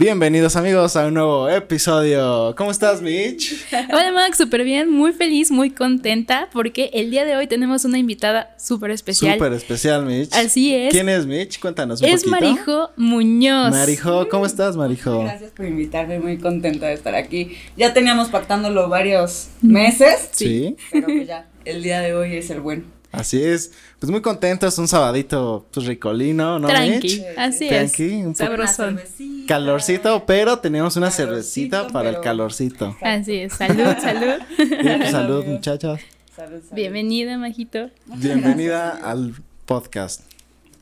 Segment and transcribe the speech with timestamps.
[0.00, 2.54] Bienvenidos amigos a un nuevo episodio.
[2.56, 3.66] ¿Cómo estás, Mitch?
[3.92, 7.98] Hola Max, súper bien, muy feliz, muy contenta porque el día de hoy tenemos una
[7.98, 9.34] invitada súper especial.
[9.34, 10.32] Súper especial, Mitch.
[10.34, 10.92] Así es.
[10.92, 11.58] ¿Quién es Mitch?
[11.58, 12.36] Cuéntanos un es poquito.
[12.36, 13.72] Es Marijo Muñoz.
[13.72, 15.18] Marijo, ¿cómo estás, Marijo?
[15.24, 17.56] Gracias por invitarme, muy contenta de estar aquí.
[17.76, 20.28] Ya teníamos pactándolo varios meses.
[20.30, 20.76] Sí.
[20.92, 22.84] Pero pues ya, el día de hoy es el bueno.
[23.10, 26.68] Así es, pues muy contentos, un sabadito pues ricolino, ¿no?
[26.68, 28.12] Tranqui, así Tranqui, es.
[28.26, 29.00] un poco Sabrosón.
[29.48, 32.94] calorcito, pero tenemos una Calorcito, cervecita para el calorcito.
[33.00, 34.42] Así es, salud, salud.
[34.82, 36.00] Bien, pues, salud, muchachas.
[36.36, 36.74] Salud, salud.
[36.74, 37.88] Bienvenida, Majito.
[38.06, 40.20] Muchas Bienvenida gracias, al podcast.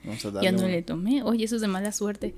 [0.05, 1.23] Vamos a darle Ya no un- le tomé.
[1.23, 2.35] Oye, eso es de mala suerte.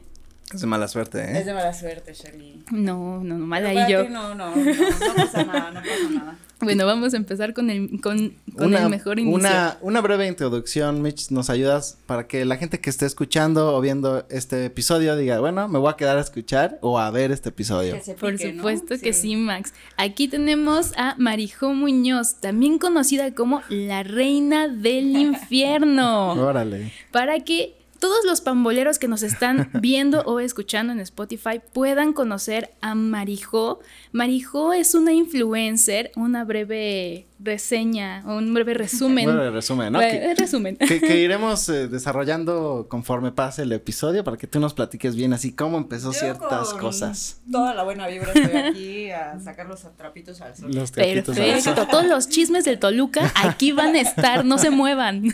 [0.53, 1.45] Es de mala suerte, Es ¿eh?
[1.45, 2.63] de mala suerte, Shelly.
[2.71, 4.09] No, no, no, mal Pero ahí para yo.
[4.11, 6.39] No, no, no, no pasa nada, no pasa nada.
[6.61, 9.39] Bueno, vamos a empezar con el, con, con una, el mejor inicio.
[9.39, 13.81] Una, una breve introducción, Mitch, nos ayudas para que la gente que esté escuchando o
[13.81, 17.51] viendo este episodio diga, bueno, me voy a quedar a escuchar o a ver este
[17.51, 18.01] episodio.
[18.05, 19.73] Que Por supuesto que sí, Max.
[19.97, 26.33] Aquí tenemos a Marijo Muñoz, también conocida como la reina del infierno.
[26.33, 26.93] Órale.
[27.13, 32.75] para que todos los pamboleros que nos están viendo o escuchando en Spotify puedan conocer
[32.81, 33.81] a Marijo.
[34.13, 39.25] Marijo es una influencer, una breve reseña, o un breve resumen.
[39.25, 39.99] Bueno, resumen, ¿no?
[40.01, 40.77] Bueno, Que, resumen.
[40.77, 45.33] que- que iremos eh, desarrollando conforme pase el episodio para que tú nos platiques bien
[45.33, 47.41] así cómo empezó Yo ciertas con cosas.
[47.51, 50.71] Toda la buena vibra estoy aquí a sacar los trapitos al sol.
[50.75, 51.75] Los trapitos al sol.
[51.75, 51.87] Perfecto.
[51.91, 55.23] Todos los chismes del Toluca aquí van a estar, no se muevan.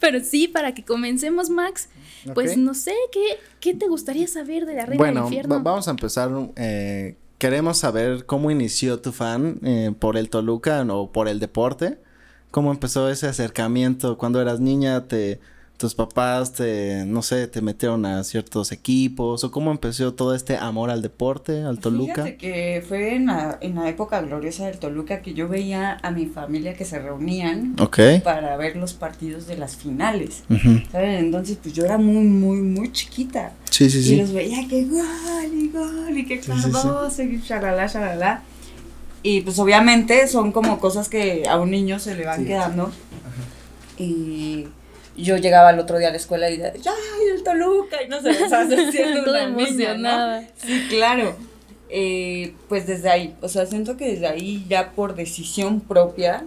[0.00, 1.88] Pero sí, para que comencemos, Max,
[2.34, 5.56] pues no sé, ¿qué, ¿qué te gustaría saber de la reina del Bueno, infierno?
[5.56, 6.30] va- vamos a empezar.
[6.56, 11.98] eh, queremos saber cómo inició tu fan eh, por el Toluca o por el deporte.
[12.50, 14.16] ¿Cómo empezó ese acercamiento?
[14.16, 15.40] Cuando eras niña, te,
[15.76, 20.56] tus papás te, no sé, te metieron a ciertos equipos o cómo empezó todo este
[20.56, 22.14] amor al deporte, al Toluca.
[22.24, 26.10] Fíjate que fue en la, en la época gloriosa del Toluca que yo veía a
[26.12, 27.98] mi familia que se reunían Ok.
[28.24, 30.44] para ver los partidos de las finales.
[30.48, 30.80] Ujú.
[30.90, 31.10] ¿Saben?
[31.16, 33.52] Entonces, pues yo era muy, muy, muy chiquita.
[33.76, 34.16] Sí, sí, Y sí.
[34.16, 36.70] los veía que gol y gol y que Sí, sí, sí.
[36.70, 38.42] clavados y shalala, shalala.
[39.22, 42.46] Y pues obviamente son como cosas que a un niño se le van Sí.
[42.46, 42.90] quedando.
[43.98, 44.66] Y
[45.16, 47.96] yo llegaba el otro día a la escuela y decía, ¡ay, el Toluca!
[48.04, 48.32] Y no se
[48.92, 49.64] siente Toda una niña, ¿no?
[49.64, 50.48] emocionada.
[50.64, 51.36] Sí, claro.
[51.88, 56.44] Eh, pues desde ahí, o sea, siento que desde ahí ya por decisión propia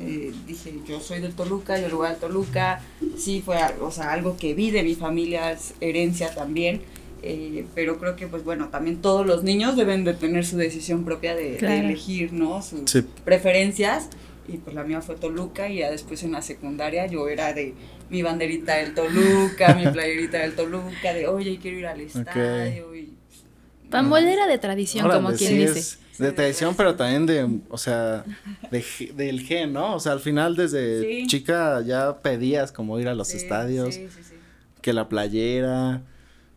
[0.00, 2.82] eh, dije, yo soy del Toluca, yo lo voy al Toluca,
[3.16, 6.82] sí fue algo, o sea, algo que vi de mi familia, es herencia también,
[7.22, 11.04] eh, pero creo que pues bueno, también todos los niños deben de tener su decisión
[11.04, 12.60] propia de, elegir, ¿no?
[12.62, 13.02] Sus Sí.
[13.24, 14.08] preferencias,
[14.46, 17.72] y pues la mía fue Toluca, y ya después en la secundaria yo era de
[18.10, 23.17] mi banderita del Toluca, mi playerita del Toluca, de oye, quiero ir al estadio, y...
[23.90, 25.78] Pambolera de tradición, Órale, como quien sí, dice.
[25.80, 28.24] es de tradición, pero también de, o sea,
[28.70, 28.84] de,
[29.14, 29.94] del gen, ¿no?
[29.94, 31.26] O sea, al final desde Sí.
[31.26, 33.94] chica ya pedías como ir a los Sí, estadios.
[33.94, 34.34] Sí, sí, sí.
[34.82, 36.02] que la playera.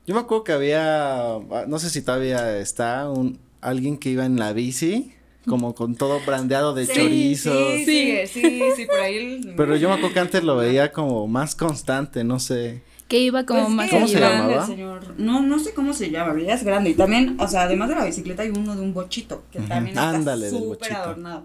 [0.06, 4.26] Yo me acuerdo que había, ah, no sé si todavía está, un alguien que iba
[4.26, 5.14] en la bici,
[5.48, 7.76] como con todo brandeado de Sí, chorizos.
[7.78, 9.18] Sí, sí, sí, sí, por ahí.
[9.18, 12.82] el- Pero yo me acuerdo que antes lo veía como más constante, no sé.
[13.12, 14.66] Que iba como Pues más que ¿Cómo se llamaba?
[14.66, 15.14] señor.
[15.18, 16.92] No, no sé cómo se llama, pero ya es grande.
[16.92, 19.88] Y también, o sea, además de la bicicleta hay uno de un bochito, que también
[19.98, 21.44] está Ándale, del súper adornado.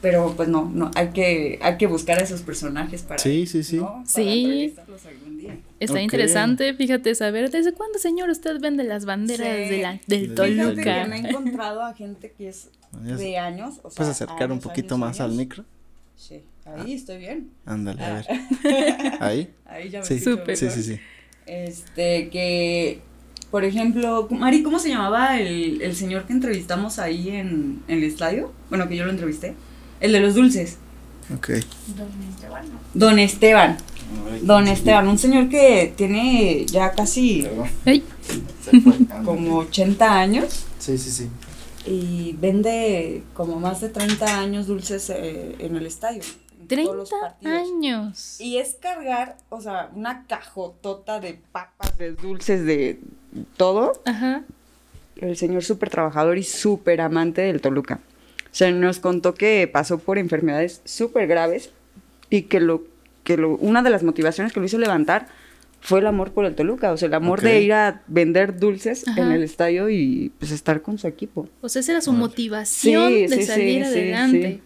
[0.00, 3.64] Pero pues no, no, hay que, hay que buscar a esos personajes para, Sí, sí,
[3.64, 3.78] sí.
[3.78, 3.86] ¿no?
[3.94, 4.44] Para Sí.
[4.44, 5.58] entrevistarlos algún día.
[5.80, 9.70] Está interesante, fíjate, saber desde cuándo, señor, usted vende las banderas Sí.
[9.74, 11.06] de la, del Fíjate Fíjate que Toluca.
[11.08, 14.94] me he encontrado a gente que es de años, o sea, ¿Puedes acercar un poquito
[14.94, 15.64] años, más al micro?
[16.16, 17.50] Sí, ahí estoy bien.
[17.66, 18.22] Ándale, a Ah.
[18.64, 19.12] ver.
[19.20, 19.50] Ahí.
[19.66, 21.00] Ahí ya me Sí, sí, sí, sí.
[21.46, 23.00] Este, que,
[23.50, 28.04] por ejemplo, Mari, ¿cómo se llamaba el, el señor que entrevistamos ahí en, en el
[28.04, 28.52] estadio?
[28.68, 29.54] Bueno, que yo lo entrevisté.
[30.00, 30.78] El de los dulces.
[31.34, 31.50] Ok.
[32.94, 33.76] Don Esteban.
[34.42, 37.48] Don Esteban, un señor que tiene ya casi
[37.86, 38.04] Ay,
[39.24, 41.28] como 80 años Sí, sí, sí.
[41.86, 46.22] y vende como más de 30 años dulces eh, en el estadio.
[46.62, 47.60] En 30 todos los partidos.
[47.60, 48.40] años.
[48.40, 53.00] Y es cargar, o sea, una cajotota de papas, de dulces, de
[53.56, 53.92] todo.
[54.04, 54.42] Ajá.
[55.16, 58.00] el señor súper trabajador y súper amante del Toluca.
[58.44, 61.70] O sea, nos contó que pasó por enfermedades súper graves
[62.28, 62.82] y que lo
[63.24, 65.28] que lo, una de las motivaciones que lo hizo levantar
[65.80, 69.06] fue el amor por el Toluca, o sea, el amor de ir a vender dulces
[69.06, 69.20] Ajá.
[69.20, 71.48] en el estadio y pues estar con su equipo.
[71.60, 74.60] O sea, esa era su motivación de salir adelante.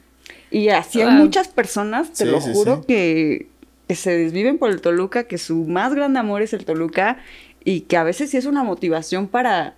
[0.56, 1.16] Y así hay Wow.
[1.16, 2.82] muchas personas, te Sí, lo juro, sí.
[2.88, 3.48] que,
[3.88, 7.18] que se desviven por el Toluca, que su más grande amor es el Toluca
[7.62, 9.74] y que a veces sí es una motivación para,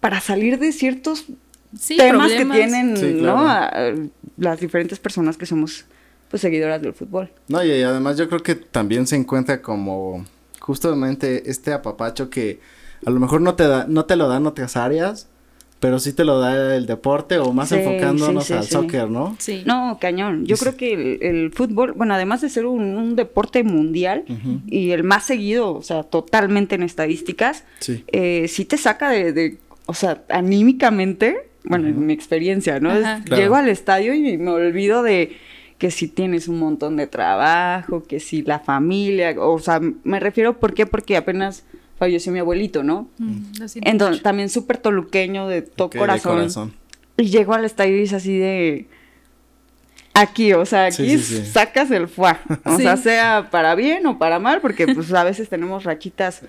[0.00, 1.26] para salir de ciertos
[1.78, 2.56] Sí, temas problemas.
[2.56, 3.46] que tienen, Sí, ¿no?
[3.46, 3.70] A-
[4.38, 5.84] las diferentes personas que somos
[6.30, 7.30] pues seguidoras del fútbol.
[7.48, 10.24] No, y además yo creo que también se encuentra como
[10.60, 12.58] justamente este apapacho que
[13.04, 15.28] a lo mejor no te da, no te lo dan otras áreas,
[15.80, 18.70] pero sí te lo da el deporte o más Sí, enfocándonos sí, sí, al sí.
[18.72, 19.34] soccer, ¿no?
[19.38, 19.62] Sí.
[19.66, 20.44] No, cañón.
[20.46, 24.24] Yo creo que el, el fútbol, bueno, además de ser un, un deporte mundial
[24.66, 28.04] y el más seguido, o sea, totalmente en estadísticas, Sí.
[28.12, 32.90] eh, sí te saca de, de, o sea, anímicamente, bueno, en mi experiencia, ¿no?
[32.90, 33.16] Ajá.
[33.18, 33.42] Es- Claro.
[33.42, 35.36] Llego al estadio y me olvido de
[35.78, 40.58] que si tienes un montón de trabajo, que si la familia, o sea, me refiero,
[40.60, 40.84] ¿por qué?
[40.84, 41.64] Porque apenas
[42.00, 43.08] falleció mi abuelito, ¿no?
[43.18, 44.22] Mm, lo siento Entonces, mucho.
[44.24, 46.72] también súper toluqueño, de todo de corazón.
[47.16, 48.88] Y llego al estadio y es así de.
[50.12, 51.44] Aquí, o sea, aquí sí, sí.
[51.46, 52.40] sacas el fuá.
[52.64, 52.82] O Sí.
[52.82, 56.40] sea, sea para bien o para mal, porque pues a veces tenemos rachitas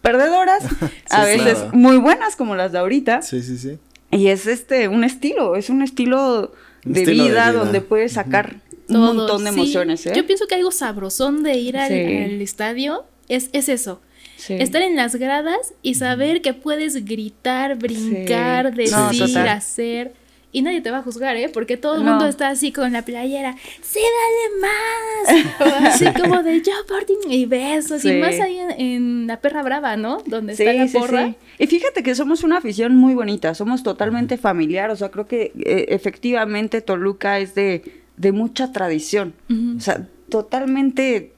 [0.00, 0.64] perdedoras,
[1.10, 1.70] a Sí, veces claro.
[1.76, 3.20] muy buenas como las de ahorita.
[3.22, 3.78] Sí, sí, sí.
[4.10, 6.52] Y es este, un estilo, es un estilo,
[6.86, 8.56] Un de, estilo de vida donde puedes sacar
[8.88, 9.54] un Todo, montón de sí.
[9.56, 10.12] emociones, ¿eh?
[10.14, 11.94] Yo pienso que algo sabrosón de ir al, Sí.
[12.24, 14.00] al estadio es, es eso.
[14.46, 14.54] Sí.
[14.58, 19.18] Estar en las gradas y saber que puedes gritar, brincar, Sí.
[19.20, 20.12] Decir, hacer.
[20.52, 21.48] Y nadie te va a juzgar, ¿eh?
[21.52, 22.10] Porque todo el No.
[22.12, 23.56] mundo está así con la playera.
[23.82, 25.92] ¡Sí, dale más!
[25.94, 28.04] así como de yo por ti y besos.
[28.04, 30.18] Y más ahí en, en la perra brava, ¿no?
[30.26, 31.26] Donde está la porra.
[31.26, 31.34] sí.
[31.58, 35.50] Y fíjate que somos una afición muy bonita, somos totalmente familiar, o sea, creo que
[35.58, 37.82] eh, efectivamente Toluca es de,
[38.16, 39.34] de mucha tradición,
[39.76, 41.32] o sea, totalmente,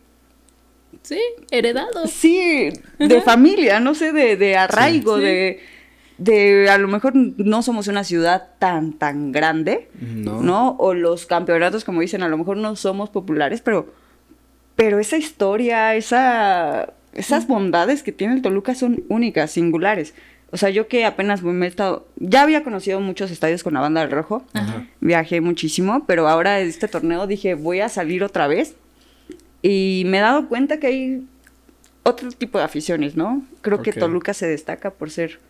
[1.06, 1.20] Sí,
[1.50, 2.06] heredado.
[2.08, 5.22] sí, de familia, no sé, de, de arraigo, Sí.
[5.22, 5.60] de,
[6.18, 10.42] de, a lo mejor no somos una ciudad tan, tan grande, No.
[10.42, 10.76] ¿no?
[10.78, 13.92] O los campeonatos, como dicen, a lo mejor no somos populares, pero,
[14.74, 20.12] pero esa historia, esa, esas bondades que tiene el Toluca son únicas, singulares.
[20.50, 23.80] O sea, yo que apenas me he estado, ya había conocido muchos estadios con la
[23.80, 24.86] banda del rojo, Ajá.
[25.00, 28.74] viajé muchísimo, pero ahora en este torneo dije, voy a salir otra vez.
[29.68, 31.26] Y me he dado cuenta que hay
[32.02, 33.42] otro tipo de aficiones, ¿no?
[33.62, 33.92] Creo que.
[33.92, 35.40] Toluca se destaca por ser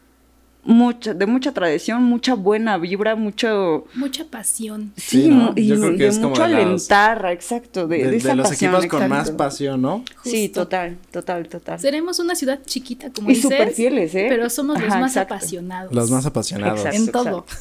[0.65, 3.85] mucha, de mucha tradición, mucha buena vibra, mucho...
[3.95, 4.93] Mucha pasión.
[4.97, 5.35] Sí, Sí, ¿no?
[5.35, 8.75] mu- y de mucho de las- alentar, exacto, de, De, de de esa los pasión,
[8.75, 10.05] equipos con más pasión, ¿no?
[10.25, 11.79] Sí, total, total, total.
[11.79, 13.45] Seremos una ciudad chiquita, como Y dices.
[13.51, 14.27] súper fieles, ¿eh?
[14.29, 15.35] Pero somos los más exacto.
[15.35, 15.93] apasionados.
[15.95, 16.81] Los más apasionados.
[16.81, 16.97] Exacto.
[16.97, 17.47] En todo.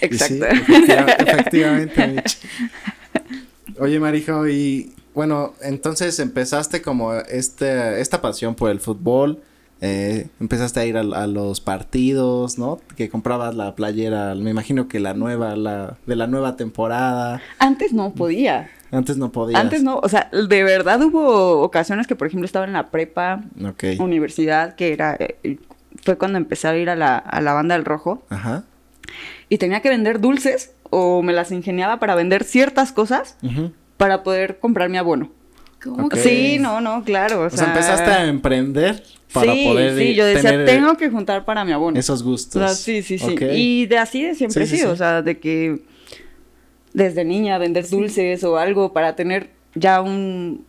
[0.00, 0.44] Sí, Exacto.
[0.46, 2.38] efectiva- efectivamente, Mitch.
[3.78, 9.42] Oye, Marijo, y bueno, entonces empezaste como este, esta pasión por el fútbol,
[9.82, 12.80] eh, empezaste a ir a, a los partidos, ¿no?
[12.96, 17.42] Que comprabas la playera, me imagino que la nueva, la de la nueva temporada.
[17.58, 18.70] Antes no podía.
[18.92, 19.60] Antes no podías.
[19.60, 23.44] Antes no, o sea, de verdad hubo ocasiones que, por ejemplo, estaba en la prepa,
[23.98, 25.58] universidad, que era, eh,
[26.02, 28.64] fue cuando empecé a ir a la, a la banda del rojo, Ajá.
[29.50, 33.72] y tenía que vender dulces, o me las ingeniaba para vender ciertas cosas, Ujú.
[34.00, 35.30] Para poder comprar mi abono.
[35.82, 36.14] ¿Cómo Ok.
[36.14, 36.20] que?
[36.20, 37.42] Sí, no, no, claro.
[37.42, 41.10] O, O sea, empezaste a emprender para sí, poder sí, yo decía, tener tengo que
[41.10, 41.98] juntar para mi abono.
[42.00, 42.62] esos O gustos.
[42.62, 43.36] sea, sí, sí, sí.
[43.52, 44.92] Y de así de siempre Sí, he sí, sido, sí.
[44.94, 45.82] o sea, de que
[46.94, 50.64] desde niña vender dulces o algo para tener ya un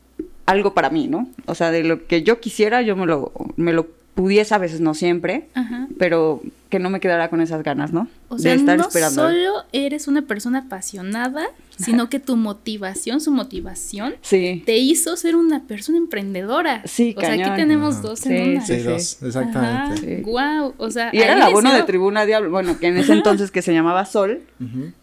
[0.46, 1.30] algo para mí, ¿no?
[1.46, 4.82] O sea, de lo que yo quisiera, yo me lo, me lo pudiese, a veces
[4.82, 5.88] no siempre, Ajá.
[5.98, 8.08] pero que no me quedara con esas ganas, ¿no?
[8.30, 9.22] O sea, de estar no esperando.
[9.24, 14.64] solo eres una persona apasionada, sino que tu motivación, su motivación, Sí.
[14.66, 16.82] te hizo ser una persona emprendedora.
[16.86, 18.08] Sí, O sea, aquí tenemos Ajá.
[18.08, 18.66] dos Sí, en una.
[18.66, 20.18] Sí, sí, dos, exactamente.
[20.18, 20.24] Sí.
[20.24, 23.52] Wow, o sea, Y era el abono de Tribuna Diablo, bueno, que en ese entonces
[23.52, 24.42] que se llamaba Sol,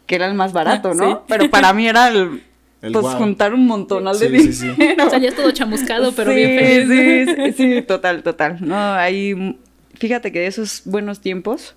[0.07, 1.11] que era el más barato, Ah, ¿no?
[1.11, 1.17] sí.
[1.29, 2.43] Pero para mí era el,
[2.81, 3.19] El pues guau.
[3.19, 4.69] juntar un montonal de Sí, sí, sí.
[4.69, 5.11] dinero.
[5.11, 7.35] Salías todo chamuscado, pero sí, bien feliz.
[7.37, 8.59] Sí, sí, sí, total, total.
[8.61, 9.59] No, ahí,
[9.95, 11.75] fíjate que de esos buenos tiempos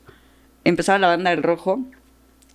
[0.64, 1.80] empezaba la banda del rojo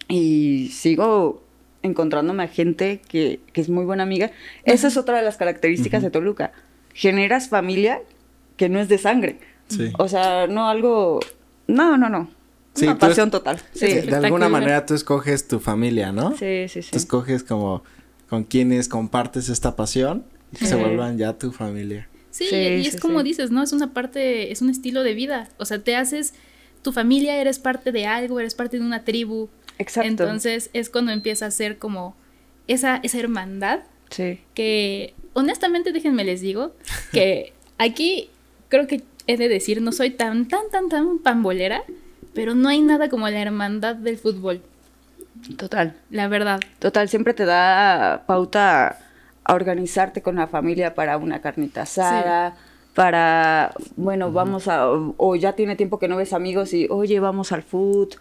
[0.08, 1.42] y sigo
[1.82, 4.30] encontrándome a gente que, que es muy buena amiga.
[4.64, 6.52] Esa es otra de las características de Toluca.
[6.94, 8.00] Generas familia
[8.56, 9.38] que no es de sangre.
[9.68, 9.90] Sí.
[9.98, 11.20] O sea, no algo...
[11.66, 12.30] No, no, no.
[12.74, 13.58] Sí, Una pasión total.
[13.72, 16.36] Sí, De sí, alguna manera tú escoges tu familia, ¿no?
[16.36, 16.68] sí.
[16.68, 17.82] sí, Tú escoges como
[18.28, 22.08] con quienes compartes esta pasión y que se vuelvan ya tu familia.
[22.30, 23.24] Sí, Sí, y es sí, como sí.
[23.24, 23.62] dices, ¿no?
[23.62, 25.48] Es una parte, es un estilo de vida.
[25.58, 26.34] O sea, te haces,
[26.82, 29.48] tu familia, eres parte de algo, eres parte de una tribu.
[29.78, 30.08] Exacto.
[30.08, 32.14] Entonces es cuando empieza a ser como
[32.66, 33.80] esa, esa hermandad
[34.10, 34.38] Sí.
[34.54, 36.74] que honestamente déjenme les digo
[37.12, 38.30] que aquí
[38.68, 41.82] creo que he de decir no soy tan tan tan tan pambolera
[42.32, 44.62] pero no hay nada como la hermandad del fútbol
[45.56, 45.94] Total.
[46.10, 48.98] la verdad Total, siempre te da pauta
[49.44, 52.56] a organizarte con la familia para una carnita asada,
[52.94, 57.20] para, bueno, vamos a, o, o ya tiene tiempo que no ves amigos y, oye,
[57.20, 58.14] vamos al food.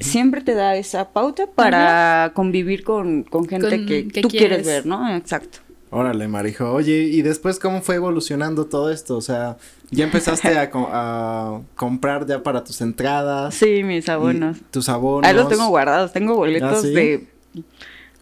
[0.00, 4.62] Siempre te da esa pauta para convivir con, con gente Con- que, que tú quieres
[4.62, 4.66] quieres.
[4.66, 5.14] ver, ¿no?
[5.14, 5.58] Exacto.
[5.90, 6.72] Órale, Marijo.
[6.72, 9.16] Oye, ¿y después cómo fue evolucionando todo esto?
[9.16, 9.56] O sea,
[9.90, 13.54] ¿ya empezaste a, co- a comprar ya para tus entradas?
[13.54, 14.58] Sí, mis abonos.
[14.70, 15.28] Tus abonos.
[15.28, 16.94] Ahí los tengo guardados, tengo boletos ¿Ah, sí?
[16.94, 17.26] de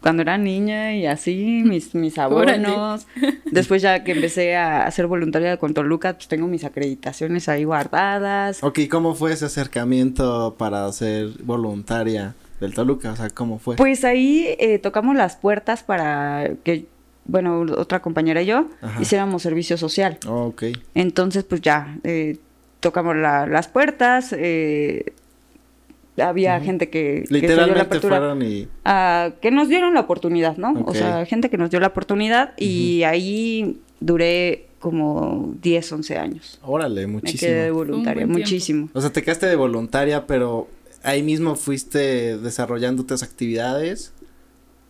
[0.01, 2.65] cuando era niña y así, mis, mis Órale.
[2.65, 3.05] abonos.
[3.51, 8.63] Después ya que empecé a hacer voluntariado con Toluca, pues tengo mis acreditaciones ahí guardadas.
[8.63, 13.11] Ok, ¿cómo fue ese acercamiento para ser voluntaria del Toluca?
[13.11, 13.75] O sea, ¿cómo fue?
[13.75, 16.85] Pues ahí eh, tocamos las puertas para que,
[17.29, 19.01] bueno, otra compañera y yo Ajá.
[19.01, 20.17] hiciéramos servicio social.
[20.27, 20.63] Oh, ok.
[20.95, 22.37] Entonces, pues ya, eh,
[22.79, 25.13] tocamos la- las puertas, eh,
[26.21, 28.17] había gente que, que se dio la Literalmente apertura.
[28.17, 28.67] fueron y...
[28.83, 30.73] Ah, que nos dieron la oportunidad, ¿no?
[30.85, 36.59] O sea, gente que nos dio la oportunidad y ahí duré como 10, 11 años.
[36.63, 37.39] Órale, Me muchísimo.
[37.39, 38.89] quedé de Un voluntaria, muchísimo.
[38.93, 40.67] O sea, te quedaste de voluntaria, pero
[41.03, 44.13] ahí mismo fuiste desarrollando otras actividades.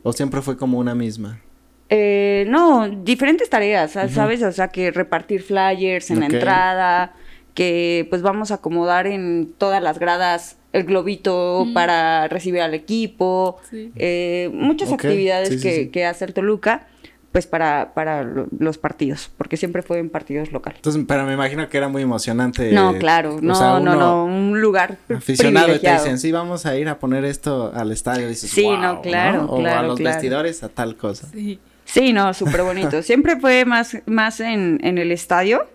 [0.02, 1.42] ¿O siempre fue como una misma?
[1.90, 4.44] Eh, no, diferentes tareas, sa- ¿sabes?
[4.44, 7.14] O sea, que repartir flyers en la entrada,
[7.56, 11.74] que pues vamos a acomodar en todas las gradas el globito Mm.
[11.74, 13.92] para recibir al equipo, Sí.
[13.96, 15.88] eh, muchas actividades sí, sí, que, sí.
[15.90, 16.86] que hace el Toluca,
[17.32, 20.78] pues para, para lo- los partidos, porque siempre fue en partidos locales.
[20.78, 22.72] Entonces, pero me imagino que era muy emocionante.
[22.72, 26.66] No, claro, o no, sea, no, no, un lugar Aficionado y te dicen, sí, vamos
[26.68, 28.26] a ir a poner esto al estadio.
[28.28, 30.16] Y dices, Sí, "Wow", no, claro, O a claro, los claro.
[30.16, 31.28] vestidores a tal cosa.
[31.34, 31.60] Sí.
[31.92, 33.02] Sí, no, súper bonito.
[33.04, 35.66] Siempre fue más, más en, en el estadio,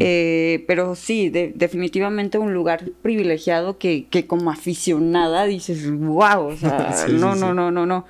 [0.00, 6.56] eh, pero sí, de- definitivamente un lugar privilegiado que, que como aficionada dices, wow, o
[6.56, 7.54] sea, Sí, no, sí, no, sí.
[7.54, 8.06] no, no, no.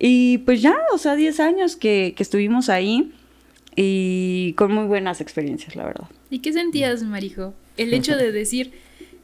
[0.00, 3.12] Y pues ya, o sea, 10 años que, que estuvimos ahí
[3.76, 6.08] y con muy buenas experiencias, la verdad.
[6.30, 7.54] ¿Y qué sentías, Marijo?
[7.76, 8.72] El hecho de decir,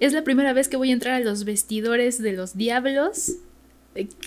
[0.00, 3.32] es la primera vez que voy a entrar a los vestidores de los diablos.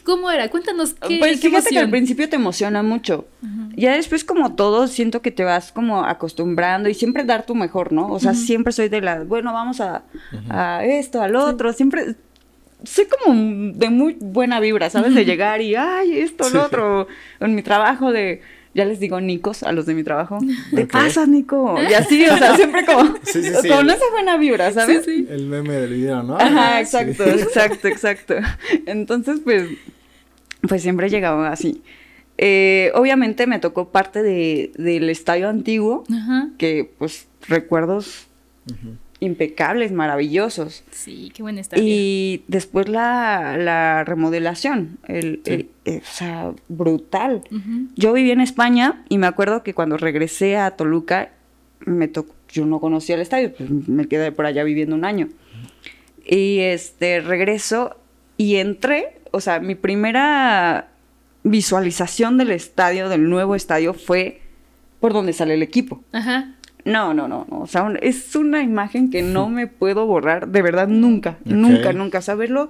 [0.04, 0.50] ¿Cómo era?
[0.50, 3.26] Cuéntanos qué, pues qué fíjate que al principio te emociona mucho.
[3.42, 3.72] Ujú.
[3.76, 7.92] Ya después, como todo, siento que te vas como acostumbrando y siempre dar tu mejor,
[7.92, 8.08] ¿no?
[8.12, 10.04] O sea, siempre soy de la, bueno, vamos a,
[10.50, 12.16] a esto, al otro, siempre
[12.84, 13.34] soy como
[13.74, 15.16] de muy buena vibra, ¿sabes?
[15.16, 16.54] De llegar y, ay, esto, Sí.
[16.54, 17.08] lo otro.
[17.40, 18.42] En mi trabajo de,
[18.74, 20.40] ya les digo Nicos a los de mi trabajo,
[20.74, 20.92] ¿te Ok.
[20.92, 21.76] pasas, Nico?
[21.90, 25.06] Y así, o sea, siempre como, Sí, sí, sí, con esa buena vibra, ¿sabes?
[25.06, 25.28] Sí, sí.
[25.30, 26.38] El meme del video, ¿no?
[26.38, 26.98] Ajá, Sí.
[26.98, 28.36] exacto, exacto, exacto.
[28.86, 29.68] Entonces, pues,
[30.68, 31.82] pues siempre llegaba así.
[32.38, 36.50] Eh, obviamente me tocó parte de, del estadio antiguo, Ajá.
[36.58, 38.28] que pues recuerdos
[38.72, 38.98] Ujú.
[39.24, 40.84] Impecables, maravillosos.
[40.92, 41.84] Sí, qué buena estadio.
[41.86, 45.52] Y después la, la remodelación, el, Sí.
[45.54, 47.42] el- eh, o sea, brutal.
[47.96, 51.32] Yo viví en España y me acuerdo que cuando regresé a Toluca,
[51.86, 55.30] me tocó, yo no conocía el estadio, pues me quedé por allá viviendo un año.
[56.26, 57.98] Y este, regreso
[58.38, 60.90] y entré, o sea, mi primera
[61.44, 64.40] visualización del estadio, del nuevo estadio, fue
[65.00, 66.02] por donde sale el equipo.
[66.14, 66.56] Ajá.
[66.86, 70.50] No, no, no, no, o sea, un- es una imagen que no me puedo borrar,
[70.50, 72.70] de verdad, nunca, nunca, nunca, saberlo.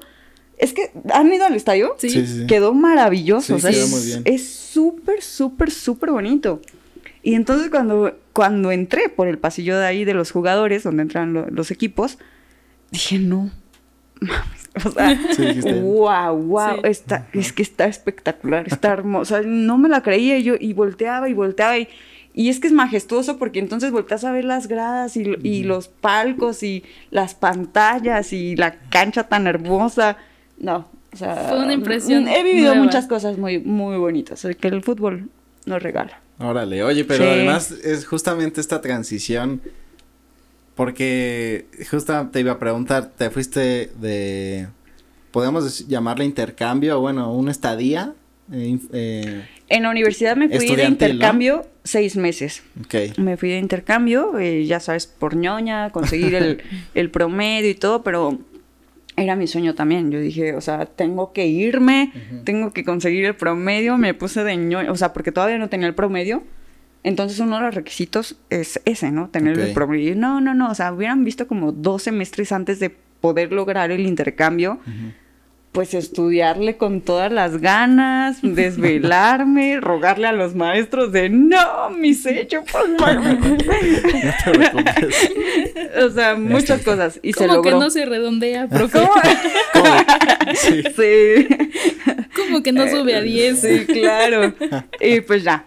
[0.57, 1.95] Es que, ¿han ido al estadio?
[1.97, 2.09] Sí.
[2.09, 2.45] Sí, sí, sí.
[2.47, 3.47] quedó maravilloso.
[3.47, 4.21] Sí, o sea, quedó es- muy bien.
[4.25, 6.61] es súper, súper, súper bonito.
[7.23, 11.33] Y entonces cuando, cuando entré por el pasillo de ahí de los jugadores, donde entran
[11.33, 12.19] lo- los equipos,
[12.91, 13.49] dije, no,
[14.21, 16.79] mames, o sea, wow, wow, Sí.
[16.83, 19.21] está, es que está espectacular, está hermoso.
[19.35, 21.87] O sea, no me la creía y yo, y volteaba y volteaba y...
[22.33, 25.87] Y es que es majestuoso porque entonces volteas a ver las gradas y, y los
[25.87, 30.17] palcos y las pantallas y la cancha tan hermosa.
[30.57, 31.35] No, o sea...
[31.49, 32.83] Fue una impresión He vivido nueva.
[32.85, 35.29] muchas cosas muy, muy bonitas que el fútbol
[35.65, 36.19] nos regala.
[36.39, 37.29] Órale, oye, pero Sí.
[37.29, 39.61] además es justamente esta transición.
[40.75, 44.67] Porque justo te iba a preguntar, te fuiste de.
[45.31, 48.13] Podemos llamarle intercambio, bueno, una estadía.
[48.51, 51.13] Eh, eh, En la universidad me fui de Estudiantil, ¿no?
[51.13, 52.63] intercambio seis meses.
[52.81, 53.17] ok.
[53.17, 56.61] Me fui de intercambio, eh, ya sabes, por ñoña, conseguir el,
[56.93, 58.39] el promedio y todo, pero
[59.15, 60.11] era mi sueño también.
[60.11, 62.11] Yo dije, o sea, tengo que irme,
[62.45, 63.97] tengo que conseguir el promedio.
[63.97, 66.43] Me puse de ñoña, o sea, porque todavía no tenía el promedio.
[67.03, 69.29] Entonces uno de los requisitos es ese, ¿no?
[69.29, 69.65] Tener Ok.
[69.65, 70.15] el promedio.
[70.15, 74.05] No, no, no, o sea, hubieran visto como dos semestres antes de poder lograr el
[74.07, 74.79] intercambio.
[75.73, 82.63] Pues estudiarle con todas las ganas, desvelarme, rogarle a los maestros de no, mi sello,
[82.71, 83.23] por favor".
[83.43, 85.31] No te preocupes.
[86.03, 87.19] O sea, muchas cosas.
[87.23, 87.71] Y se ¿Cómo logró.
[87.71, 88.99] que no se redondea, profe?
[88.99, 89.11] ¿Cómo?
[89.73, 89.95] ¿Cómo?
[90.53, 90.83] Sí.
[90.95, 91.47] Sí.
[92.35, 93.59] ¿Cómo que no sube a 10?
[93.59, 94.53] Sí, claro.
[95.01, 95.65] Y pues ya.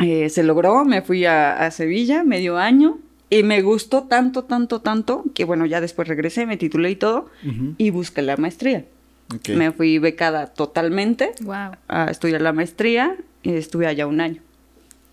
[0.00, 2.98] Eh, se logró, me fui a, a Sevilla medio año
[3.30, 7.30] Y me gustó tanto, tanto, tanto, que bueno, ya después regresé, me titulé y todo,
[7.78, 8.84] y busqué la maestría.
[9.54, 11.72] Me fui becada totalmente Wow.
[11.88, 14.40] a estudiar la maestría y estuve allá un año.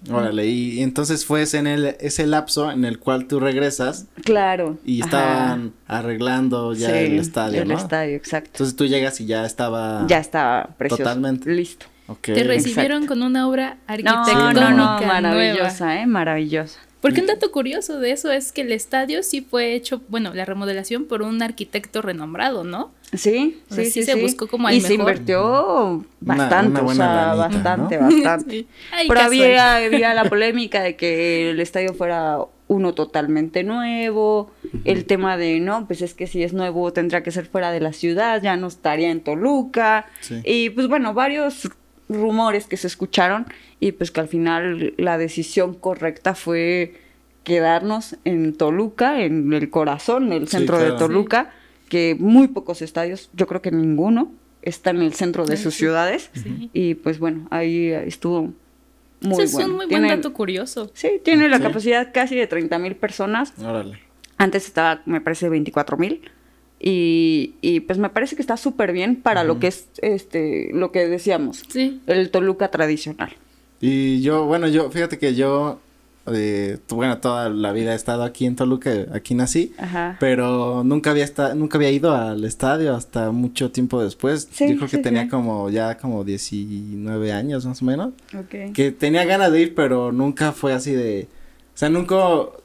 [0.09, 4.77] Órale, y entonces fue ese en el, ese lapso en el cual tú regresas Claro.
[4.85, 5.05] y ajá.
[5.09, 7.77] estaban arreglando ya Sí, el estadio, El ¿no?
[7.77, 8.49] estadio, exacto.
[8.53, 10.05] Entonces tú llegas y ya estaba...
[10.07, 11.03] ya estaba precioso.
[11.03, 11.53] Totalmente.
[11.53, 11.87] Listo.
[12.07, 12.21] Ok.
[12.21, 15.21] Te recibieron con una obra No, arquitectónica no, no, nueva.
[15.21, 16.05] maravillosa, ¿eh?
[16.07, 16.79] Maravillosa.
[17.01, 20.43] Porque un dato curioso de eso es que el estadio sí fue hecho, bueno, la
[20.45, 22.91] remodelación por un arquitecto renombrado, ¿no?
[23.13, 24.21] Sí, O sea, sí, sí sí, se sí.
[24.21, 28.03] buscó como al Y se invirtió bastante, una o buena sea, lanita, bastante, ¿no?
[28.11, 28.51] bastante.
[28.51, 28.67] Sí.
[28.91, 32.37] Ay, Pero había, había la polémica de que el estadio fuera
[32.67, 34.51] uno totalmente nuevo,
[34.85, 37.79] el tema de, no, pues es que si es nuevo tendrá que ser fuera de
[37.79, 40.41] la ciudad, ya no estaría en Toluca, Sí.
[40.45, 41.67] y pues bueno, varios
[42.09, 43.45] rumores que se escucharon
[43.79, 46.95] y pues que al final la decisión correcta fue
[47.43, 50.93] quedarnos en Toluca, en el corazón, el Sí, centro claro.
[50.93, 51.51] de Toluca,
[51.87, 55.79] que muy pocos estadios, yo creo que ninguno, está en el centro de sus sí.
[55.79, 56.29] ciudades.
[56.33, 56.69] Sí.
[56.73, 58.51] Y pues bueno, ahí estuvo
[59.21, 59.59] muy Eso bueno.
[59.59, 60.91] es un muy buen dato curioso.
[60.93, 61.63] Sí, tiene la Sí.
[61.63, 63.53] capacidad casi de 30 mil personas.
[63.59, 63.99] Órale.
[64.37, 66.21] Antes estaba, me parece, 24 mil.
[66.79, 70.91] Y, y, pues me parece que está súper bien para lo que es este lo
[70.93, 71.99] que decíamos, Sí.
[72.07, 73.35] el Toluca tradicional.
[73.81, 75.79] Y yo, bueno, yo, fíjate que yo,
[76.27, 80.15] eh, bueno, toda la vida he estado aquí en Toluca, aquí nací, Ajá.
[80.21, 84.47] pero nunca había nunca había ido al estadio hasta mucho tiempo después.
[84.51, 85.29] Sí, yo creo que sí, tenía sí.
[85.29, 88.13] como ya como 19 años más o menos.
[88.73, 91.27] Que tenía ganas de ir, pero nunca fue así de,
[91.79, 92.15] sea, nunca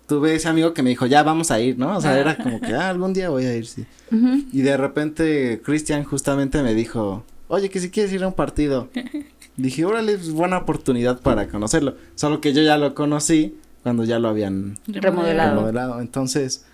[0.09, 1.97] tuve ese amigo que me dijo, ya vamos a ir, ¿no?
[1.97, 3.85] O sea, era como que, ah, algún día voy a ir, sí.
[4.53, 8.89] Y de repente Cristian justamente me dijo, oye, que si quieres ir a un partido.
[9.57, 11.95] Dije, órale, es buena oportunidad para conocerlo.
[12.17, 15.55] Solo que yo ya lo conocí cuando ya lo habían Remodelado.
[15.55, 16.01] remodelado.
[16.01, 16.65] Entonces,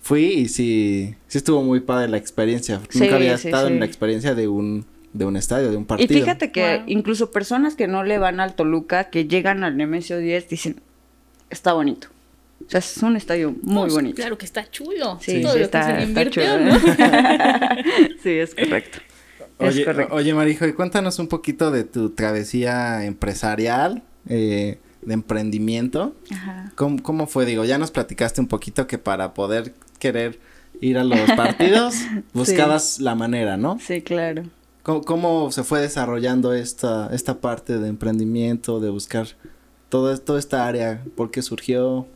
[0.00, 2.80] fui y sí, sí estuvo muy padre la experiencia.
[2.88, 3.74] Sí, Nunca había sí, estado sí.
[3.74, 6.18] en la experiencia de un, de un estadio, de un Y partido.
[6.20, 6.84] fíjate que Wow.
[6.86, 10.80] incluso personas que no le van al Toluca, que llegan al Nemesio 10, dicen,
[11.54, 12.08] está bonito.
[12.66, 14.16] O sea, es un estadio muy Pues, bonito.
[14.16, 15.18] Claro que está chulo.
[15.20, 16.60] Sí, Todo sí, lo está, que se está chulo.
[16.60, 16.78] ¿no?
[18.22, 18.98] sí, es correcto.
[19.58, 20.14] es Oye, correcto.
[20.14, 26.14] oye, Marijo, y cuéntanos un poquito de tu travesía empresarial, eh, de emprendimiento.
[26.30, 26.72] Ajá.
[26.74, 27.44] ¿Cómo, ¿Cómo fue?
[27.44, 30.38] Digo, ya nos platicaste un poquito que para poder querer
[30.80, 31.94] ir a los partidos,
[32.32, 33.78] buscabas la manera, ¿no?
[33.80, 34.44] Sí, claro.
[34.82, 39.28] ¿Cómo, cómo se fue desarrollando esta, esta parte de emprendimiento, de buscar
[39.88, 41.00] todo, toda esta área?
[41.16, 42.06] ¿Por qué surgió?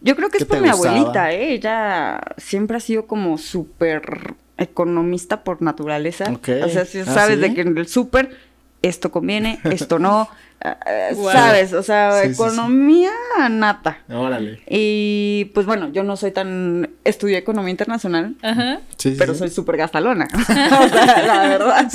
[0.00, 0.94] Yo creo que es ¿Qué por mi gustaba?
[0.96, 1.52] abuelita, ¿eh?
[1.54, 6.30] Ella siempre ha sido como súper economista por naturaleza.
[6.30, 6.48] Ok.
[6.64, 7.40] O sea, si ¿Ah, sabes sí?
[7.42, 8.36] de que en el súper
[8.82, 10.28] esto conviene, esto no.
[10.62, 11.32] ah, ah, Wow.
[11.32, 11.72] ¿Sabes?
[11.72, 12.42] O sea, Sí, sí, sí.
[12.42, 13.10] economía
[13.50, 13.98] nata.
[14.10, 14.60] Órale.
[14.68, 16.90] Y pues bueno, yo no soy tan...
[17.04, 18.80] Estudié economía internacional, Ajá.
[19.18, 19.38] Pero sí.
[19.38, 20.28] soy súper gastalona.
[20.34, 21.90] o sea, la verdad.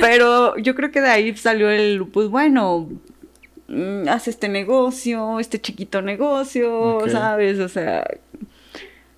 [0.00, 2.88] Pero yo creo que de ahí salió el, pues bueno,
[4.08, 7.00] haz este negocio, este chiquito negocio.
[7.10, 7.58] ¿sabes?
[7.58, 8.06] O sea,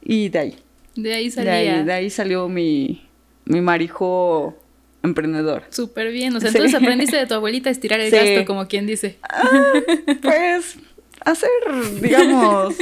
[0.03, 0.57] y de ahí,
[0.97, 1.53] De ahí de salía.
[1.55, 3.07] ahí, de ahí salió mi,
[3.45, 4.57] mi marijo
[5.03, 5.65] emprendedor.
[5.71, 6.35] Súper bien.
[6.37, 6.57] O sea, Sí.
[6.59, 8.17] entonces aprendiste de tu abuelita a estirar el Sí.
[8.17, 9.19] gasto, como quien dice.
[10.21, 10.77] Pues,
[11.25, 11.49] hacer,
[12.01, 12.75] digamos,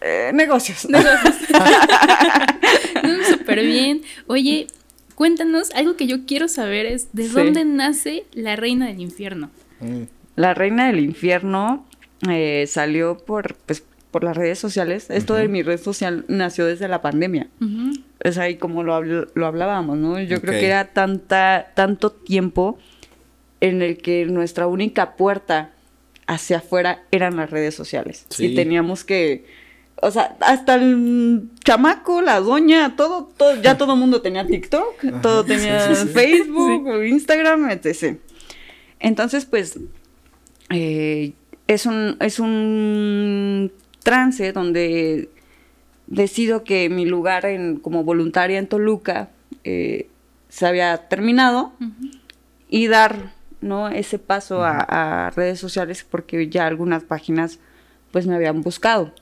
[0.00, 0.86] eh, negocios.
[0.90, 0.94] Mm,
[3.30, 4.02] Súper bien.
[4.26, 4.66] Oye,
[5.14, 7.34] cuéntanos, algo que yo quiero saber es de Sí.
[7.34, 9.50] dónde nace la reina del infierno.
[9.80, 10.02] Mm,
[10.36, 11.86] La reina del infierno
[12.30, 15.10] eh, salió por, pues, por las redes sociales.
[15.10, 17.48] Esto de mi red social nació desde la pandemia.
[18.20, 20.20] Es ahí como lo, habl- lo hablábamos, ¿no?
[20.20, 22.78] Yo creo que era tanta, tanto tiempo
[23.60, 25.70] en el que nuestra única puerta
[26.26, 28.26] hacia afuera eran las redes sociales.
[28.30, 28.46] Sí.
[28.46, 29.46] Y teníamos que,
[30.02, 35.04] o sea, hasta el chamaco, la doña, todo, todo ya todo el mundo tenía TikTok,
[35.04, 36.08] Ajá, todo tenía sí, sí.
[36.08, 38.18] Facebook, Instagram, etc.
[38.98, 39.78] Entonces, pues,
[40.70, 41.32] eh,
[41.66, 45.28] es un, es un trance donde
[46.06, 49.30] decido que mi lugar en, como voluntaria en Toluca
[49.64, 50.08] eh,
[50.48, 51.72] se había terminado
[52.68, 53.88] y dar ¿no?
[53.88, 57.58] ese paso a, a redes sociales porque ya algunas páginas
[58.12, 59.12] pues me habían buscado.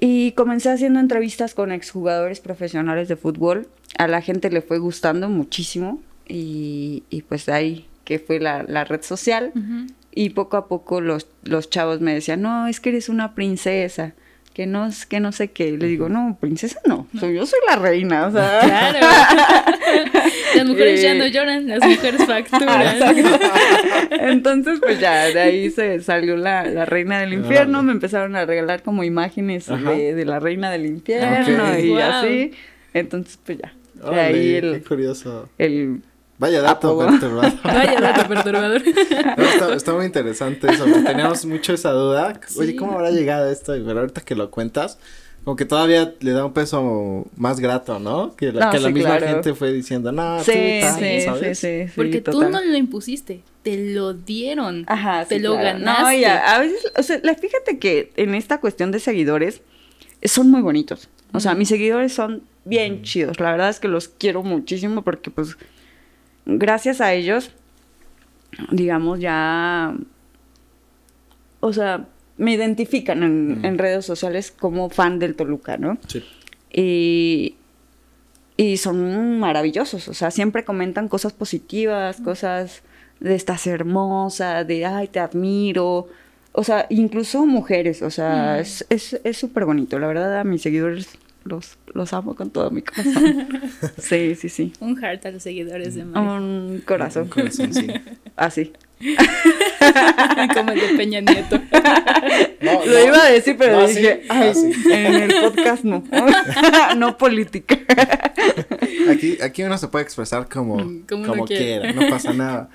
[0.00, 3.68] Y comencé haciendo entrevistas con exjugadores profesionales de fútbol.
[3.98, 8.62] A la gente le fue gustando muchísimo y, y pues de ahí que fue la,
[8.62, 9.52] la red social.
[10.20, 14.14] Y poco a poco los, los chavos me decían, no, es que eres una princesa,
[14.52, 15.70] que no, que no sé qué.
[15.78, 18.58] Le digo, no, princesa no, soy, yo soy la reina, o sea.
[18.60, 18.98] Claro.
[20.56, 22.96] las mujeres ya no Eh, lloran, las mujeres facturan.
[24.10, 28.44] Entonces, pues ya, de ahí se salió la, la reina del infierno, me empezaron a
[28.44, 31.98] regalar como imágenes de, de la reina del infierno y Wow.
[32.00, 32.50] así.
[32.92, 33.72] Entonces, pues ya.
[34.10, 35.48] De ahí qué curioso.
[35.58, 36.02] el
[36.38, 37.08] Vaya dato Apodo.
[37.08, 37.52] perturbador.
[37.64, 38.82] Vaya dato perturbador.
[39.36, 42.40] No, está, está muy interesante eso, teníamos mucho esa duda.
[42.56, 42.76] Oye, Sí.
[42.76, 43.72] ¿cómo habrá llegado esto?
[43.72, 44.98] Pero ahorita que lo cuentas,
[45.44, 48.36] como que todavía le da un peso más grato, ¿no?
[48.36, 49.26] Que la, No, que la sí, misma claro.
[49.34, 51.58] gente fue diciendo, no, Sí, tú tal, sí, sí, ¿sabes?
[51.58, 52.52] sí, sí, Porque tú total.
[52.52, 54.84] no lo impusiste, te lo dieron.
[54.86, 55.78] Ajá, te sí, lo claro.
[55.80, 56.02] ganaste.
[56.02, 59.60] No, ya, a veces, o sea, la- fíjate que en esta cuestión de seguidores
[60.22, 61.08] son muy bonitos.
[61.32, 63.40] O sea, mis seguidores son bien chidos.
[63.40, 65.56] La verdad es que los quiero muchísimo porque, pues,
[66.48, 67.52] gracias a ellos,
[68.72, 69.94] digamos, ya.
[71.60, 72.06] O sea,
[72.36, 73.64] me identifican en, Mm.
[73.64, 75.98] en redes sociales como fan del Toluca, ¿no?
[76.08, 76.24] Sí.
[76.72, 77.54] Y,
[78.56, 82.82] y son maravillosos, o sea, siempre comentan cosas positivas, cosas
[83.20, 86.08] de estás hermosa, de ay, te admiro,
[86.52, 88.60] o sea, incluso mujeres, o sea, Mm.
[88.60, 91.08] es es es súper bonito, la verdad a mis seguidores
[91.48, 93.48] los, los amo con todo mi corazón.
[93.98, 94.72] sí, sí, sí.
[94.80, 96.32] Un heart a los seguidores de Mario.
[96.34, 97.24] Un corazón.
[97.24, 97.86] Un corazón, sí.
[98.36, 98.72] Así.
[100.54, 101.60] Como el de Peña Nieto.
[102.60, 104.26] No, Lo iba a decir, pero No, dije, sí.
[104.28, 104.72] ay, Ah, sí.
[104.92, 106.02] en el podcast no.
[106.96, 107.78] no política.
[109.10, 111.82] Aquí, aquí uno se puede expresar como, Mm, como como, uno quiera.
[111.82, 112.68] quiera, no pasa nada.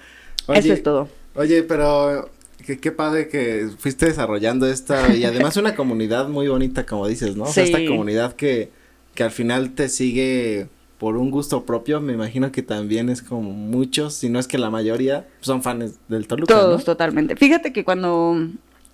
[0.47, 1.09] Eso es todo.
[1.35, 2.29] Oye, pero
[2.65, 7.35] qué, qué padre que fuiste desarrollando esta y además una comunidad muy bonita, como dices,
[7.35, 7.43] ¿no?
[7.43, 8.71] O sea, esta comunidad que,
[9.13, 13.51] que al final te sigue por un gusto propio, me imagino que también es como
[13.51, 16.85] muchos, si no es que la mayoría, son fans del Toluca, Todos, ¿no?
[16.85, 17.35] totalmente.
[17.35, 18.37] Fíjate que cuando,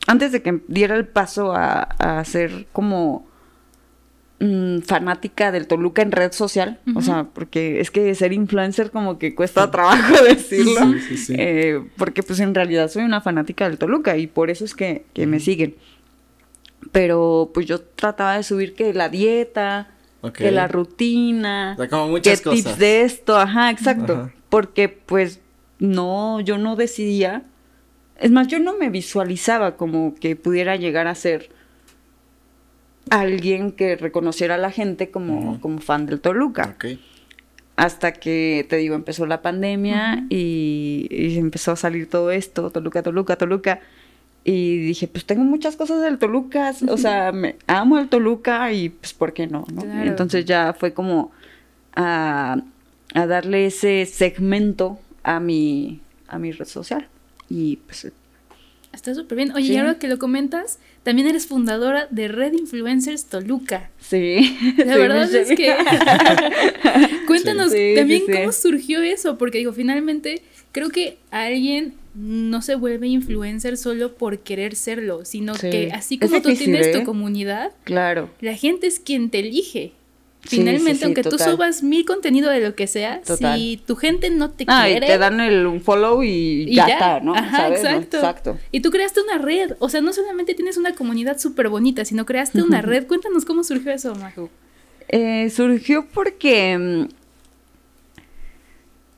[0.07, 3.28] antes de que diera el paso a, a ser como
[4.39, 9.17] mm, fanática del Toluca en red social, o sea, porque es que ser influencer como
[9.19, 11.35] que cuesta trabajo decirlo, Sí, sí, sí.
[11.37, 15.05] eh, porque pues en realidad soy una fanática del Toluca y por eso es que,
[15.13, 15.75] que me siguen.
[16.91, 19.89] Pero pues yo trataba de subir que la dieta,
[20.33, 22.79] que la rutina, O sea, como qué muchas tips cosas.
[22.79, 24.13] de esto, ajá, exacto.
[24.13, 24.33] Ajá.
[24.49, 25.39] Porque pues
[25.77, 27.43] no, yo no decidía.
[28.17, 31.49] Es más, yo no me visualizaba como que pudiera llegar a ser
[33.09, 36.75] alguien que reconociera a la gente como, como fan del Toluca.
[36.75, 36.99] Ok.
[37.75, 43.01] Hasta que, te digo, empezó la pandemia y, y empezó a salir todo esto, Toluca,
[43.01, 43.79] Toluca, Toluca.
[44.43, 48.89] Y dije, pues tengo muchas cosas del Toluca, o sea, me amo el Toluca y
[48.89, 49.65] pues, ¿por qué no?
[49.71, 49.81] no?
[49.81, 50.09] Claro.
[50.09, 51.31] Entonces ya fue como
[51.95, 52.61] a,
[53.13, 57.07] a darle ese segmento a mi, a mi red social.
[57.49, 58.11] Y pues
[58.91, 59.51] Está súper bien.
[59.51, 59.73] Oye, Sí.
[59.73, 63.89] y ahora que lo comentas, también eres fundadora de Red Influencers Toluca.
[63.99, 64.57] sí.
[64.77, 65.73] La sí, verdad es que
[67.27, 73.07] cuéntanos Sí, también cómo surgió eso, porque digo, finalmente creo que alguien no se vuelve
[73.07, 76.99] influencer solo por querer serlo, sino que así Es como tú difícil, tienes ¿eh?
[76.99, 78.29] tu comunidad, Claro.
[78.41, 79.93] la gente es quien te elige.
[80.41, 83.57] Finalmente, sí, sí, aunque tú subas mil contenido de lo que sea, Total.
[83.59, 86.87] si tu gente no te Ah, y quiere, te dan el follow y, y ya,
[86.87, 87.35] está, ¿no?
[87.35, 87.83] Ajá, ¿Sabes?
[87.83, 87.89] ¿No?
[87.89, 88.17] exacto.
[88.17, 88.57] Exacto.
[88.71, 92.25] Y tú creaste una red, o sea, no solamente tienes una comunidad súper bonita, sino
[92.25, 93.05] creaste una red.
[93.05, 94.49] Cuéntanos cómo surgió eso, Maju.
[95.09, 97.07] Eh, surgió porque mm,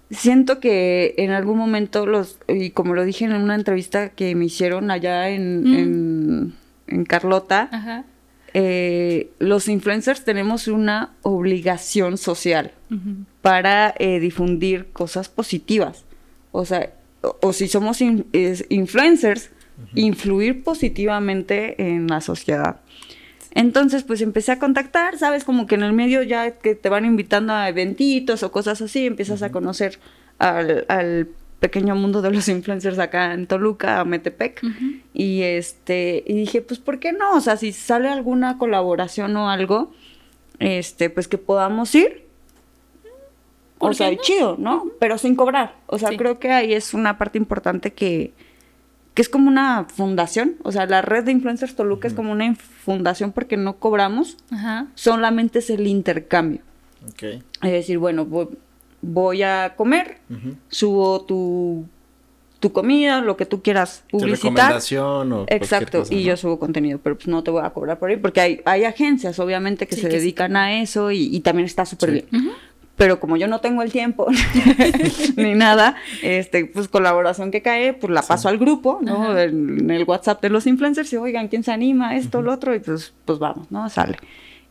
[0.10, 4.46] siento que en algún momento los, y como lo dije en una entrevista que me
[4.46, 5.76] hicieron allá en, Mm.
[5.76, 6.54] en,
[6.88, 8.06] en Carlota, Ajá.
[8.54, 12.72] Eh, los influencers tenemos una obligación social
[13.42, 16.04] para eh, difundir cosas positivas.
[16.52, 19.50] O sea, o, o si somos in- es- influencers,
[19.96, 22.82] influir positivamente en la sociedad.
[23.54, 25.44] Entonces, pues empecé a contactar, ¿sabes?
[25.44, 29.06] Como que en el medio ya que te van invitando a eventitos o cosas así,
[29.08, 30.00] empiezas a conocer
[30.40, 31.28] al, al
[31.62, 34.62] pequeño mundo de los influencers acá en Toluca, a Metepec.
[35.14, 37.36] Y este, y dije, pues, ¿por qué no?
[37.36, 39.94] O sea, si sale alguna colaboración o algo,
[40.60, 42.26] este, pues que podamos ir.
[43.78, 44.18] ¿Por O sea, no?
[44.22, 44.88] chido, ¿no?
[45.00, 45.76] Pero sin cobrar.
[45.88, 46.18] O sea, Sí.
[46.18, 48.32] creo que ahí es una parte importante que,
[49.16, 50.56] que es como una fundación.
[50.64, 54.38] O sea, la red de influencers Toluca es como una fundación porque no cobramos,
[54.96, 56.62] solamente es el intercambio.
[57.08, 57.24] Ok.
[57.64, 58.28] Es decir, bueno,
[59.02, 60.18] voy, a comer,
[60.70, 61.86] subo tu,
[62.60, 64.52] tu comida, lo que tú quieras Tu publicitar.
[64.52, 66.24] recomendación o Exacto, cosa, y ¿no?
[66.24, 68.84] yo subo contenido, pero pues no te voy a cobrar por ahí, porque hay, hay
[68.84, 70.20] agencias, obviamente, que Sí, se que sí.
[70.20, 72.26] dedican a eso y, y también está súper Sí.
[72.32, 72.46] bien.
[72.46, 72.56] Ujú.
[72.98, 74.28] pero como yo no tengo el tiempo
[75.36, 79.36] ni nada, este, pues colaboración que cae, pues la paso al grupo, ¿no?
[79.40, 82.16] En, en el WhatsApp de los influencers y oigan, ¿quién se anima?
[82.16, 83.90] Esto, lo otro, y pues, pues vamos, ¿no?
[83.90, 84.18] Sale.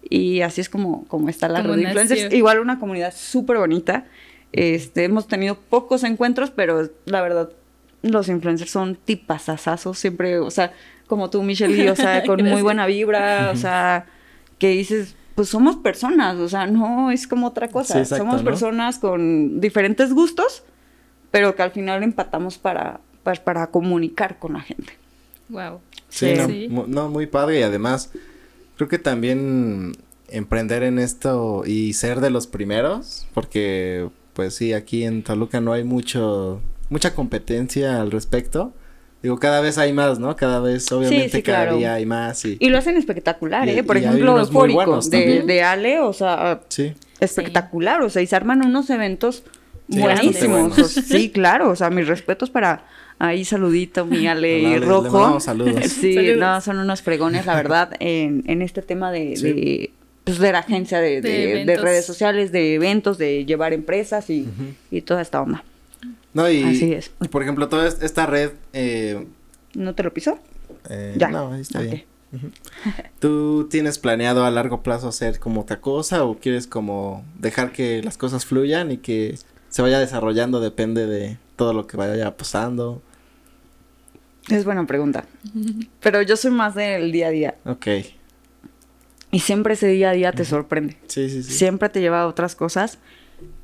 [0.08, 2.22] Y así es como, como está la Como red de influencers.
[2.24, 2.38] nació.
[2.38, 4.06] Igual una comunidad súper bonita.
[4.52, 7.50] Este, hemos tenido pocos encuentros, pero la verdad,
[8.02, 10.72] los influencers son tipasasazos, siempre, o sea,
[11.06, 14.06] como tú, Michelle, y, o sea, con muy buena vibra, o sea,
[14.58, 17.94] que dices, pues somos personas, o sea, no es como otra cosa.
[17.94, 18.44] Sí, exacto, somos ¿no?
[18.50, 20.64] personas con diferentes gustos,
[21.30, 24.94] pero que al final empatamos para, para, para comunicar con la gente.
[25.48, 25.80] Wow.
[26.08, 26.34] Sí, Sí.
[26.36, 26.68] no, Sí.
[26.88, 28.10] no, muy padre y además
[28.80, 29.92] creo que también
[30.28, 35.74] emprender en esto y ser de los primeros, porque pues sí, aquí en Toluca no
[35.74, 38.72] hay mucho, mucha competencia al respecto.
[39.22, 40.34] Digo, cada vez hay más, ¿no?
[40.34, 41.76] Cada vez, obviamente, sí, cada claro.
[41.76, 42.56] día hay más y...
[42.58, 43.84] Y lo hacen espectacular, Y- ¿eh?
[43.84, 48.64] Por ejemplo, Eufórico de, de Ale, o sea, Sí, espectacular, o sea, y se arman
[48.64, 49.42] unos eventos
[49.88, 50.74] buenísimos.
[50.90, 52.86] sí, claro, o sea, mis respetos para
[53.20, 55.02] ahí saludito, mi Ale Hola, Ale, le Rojo.
[55.12, 55.84] mandamos saludos.
[55.88, 56.38] Sí, Saludos.
[56.38, 59.42] no, son unos fregones, la verdad, en, en este tema de, Sí.
[59.52, 59.90] de,
[60.24, 61.80] pues, de la agencia de, De de- de eventos.
[61.84, 64.48] redes sociales, de eventos, de llevar empresas y,
[64.90, 65.62] y toda esta onda.
[66.34, 66.62] no, y...
[66.64, 67.12] Así es.
[67.22, 68.50] y, por ejemplo, toda es- esta red...
[68.72, 69.24] Eh,
[69.74, 70.38] ¿No te lo piso?
[70.88, 71.28] eh, Ya.
[71.28, 72.04] No, ahí está bien.
[73.18, 78.02] ¿Tú tienes planeado a largo plazo hacer como otra cosa o quieres como dejar que
[78.02, 79.34] las cosas fluyan y que
[79.68, 83.02] se vaya desarrollando depende de todo lo que vaya pasando?
[84.48, 85.24] Es buena pregunta.
[86.00, 87.54] Pero yo soy más del día a día.
[87.64, 87.86] Ok.
[89.32, 90.96] Y siempre ese día a día te sorprende.
[91.06, 91.52] Sí, sí, sí.
[91.52, 92.98] siempre te lleva a otras cosas.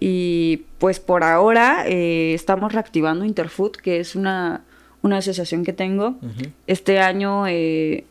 [0.01, 4.65] Y pues por ahora eh, estamos reactivando Interfood, que es una,
[5.03, 6.19] una asociación que tengo.
[6.67, 8.05] Este año, eh,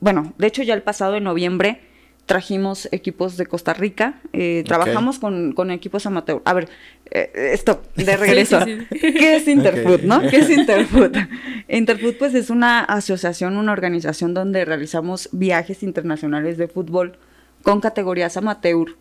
[0.00, 1.87] bueno, de hecho ya el pasado en noviembre
[2.28, 6.42] trajimos equipos de Costa Rica, eh, trabajamos con, con equipos amateur.
[6.44, 6.68] A ver,
[7.10, 8.60] eh, esto, de regreso.
[8.64, 8.98] sí, sí.
[9.00, 10.20] ¿Qué es Interfood, no?
[10.20, 11.16] ¿Qué es Interfood?
[11.68, 17.16] Interfood pues es una asociación, una organización donde realizamos viajes internacionales de fútbol
[17.62, 18.94] con categorías amateur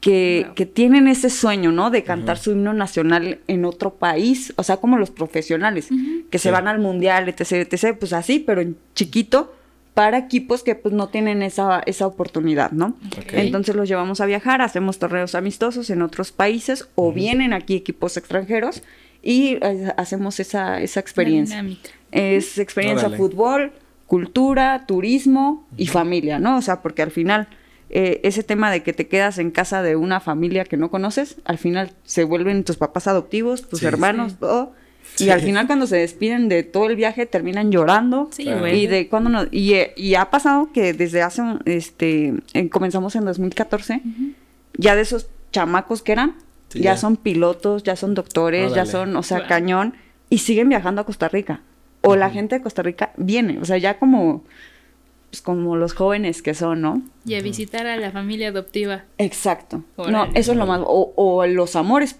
[0.00, 0.54] que, Wow.
[0.54, 1.90] que tienen ese sueño, ¿no?
[1.90, 5.88] De cantar su himno nacional en otro país, o sea, como los profesionales,
[6.30, 9.52] que se van al mundial, etc, etc, pues así, pero en chiquito,
[9.94, 12.96] para equipos que pues no tienen esa, esa oportunidad, ¿no?
[13.32, 18.16] Entonces los llevamos a viajar, hacemos torneos amistosos en otros países o vienen aquí equipos
[18.16, 18.82] extranjeros
[19.22, 21.56] y eh, hacemos esa, esa experiencia.
[21.58, 21.90] La dinámica.
[22.10, 23.16] Es experiencia Órale.
[23.22, 23.72] fútbol,
[24.08, 26.58] cultura, turismo y familia, ¿no?
[26.58, 27.48] O sea, porque al final
[27.90, 31.36] eh, ese tema de que te quedas en casa de una familia que no conoces,
[31.44, 33.86] al final se vuelven tus papás adoptivos, tus Sí.
[33.86, 34.38] hermanos, Sí.
[34.40, 34.72] todo.
[35.14, 35.26] Sí.
[35.26, 38.28] Y al final cuando se despiden de todo el viaje terminan llorando.
[38.32, 38.80] Sí, güey.
[38.82, 43.14] Y de cuando no, y, y ha pasado que desde hace un- este eh, comenzamos
[43.16, 44.00] en 2014,
[44.76, 46.34] ya de esos chamacos que eran,
[46.68, 46.96] Sí, ya, ya.
[46.96, 49.94] son pilotos, ya son doctores, ya son, o sea, cañón
[50.30, 51.60] y siguen viajando a Costa Rica.
[52.00, 54.42] O la gente de Costa Rica viene, o sea, ya como
[55.30, 57.02] pues, como los jóvenes que son, ¿no?
[57.24, 59.04] Y a visitar a la familia adoptiva.
[59.18, 59.84] Exacto.
[59.96, 62.16] No, eso es lo más o, o los amores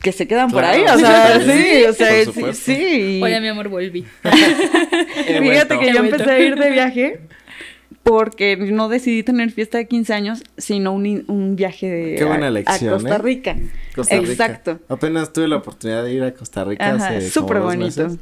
[0.00, 3.20] que se quedan por ahí, o sea, sí, o sea, sí, sí.
[3.22, 4.04] Hola, mi amor, volví.
[4.22, 7.20] Fíjate que yo empecé a ir de viaje
[8.02, 12.46] porque no decidí tener fiesta de 15 años, sino un, un viaje de, Qué buena
[12.46, 13.18] a- elección, a, Costa ¿eh?
[13.18, 13.56] Rica.
[13.94, 14.30] Costa Rica.
[14.32, 14.78] Exacto.
[14.88, 17.84] Apenas tuve la oportunidad de ir a Costa Rica Ajá, hace súper bonito.
[18.04, 18.18] meses.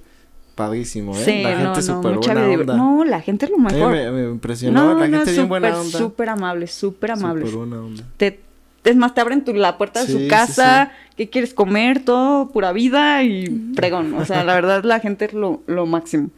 [0.54, 1.22] Padrísimo, ¿eh?
[1.22, 2.76] Sí, la no, gente no, súper mucha buena onda.
[2.76, 3.92] No, la gente es lo A mí mejor.
[3.92, 5.98] me, me impresionó, la gente bien buena súper, onda.
[5.98, 7.50] súper amables, súper amables.
[7.50, 8.02] Súper buena onda.
[8.16, 8.40] Te,
[8.86, 12.04] es más, te abren tu, la puerta de Sí, su sí, casa, qué quieres comer,
[12.04, 14.14] todo, pura vida y pregón.
[14.14, 16.30] O sea, la verdad, la gente es lo, lo máximo.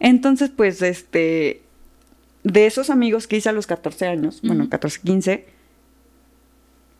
[0.00, 1.62] Entonces, pues, este,
[2.44, 4.70] de esos amigos que hice a los 14 años, bueno, Ujú.
[4.70, 5.46] 14, 15,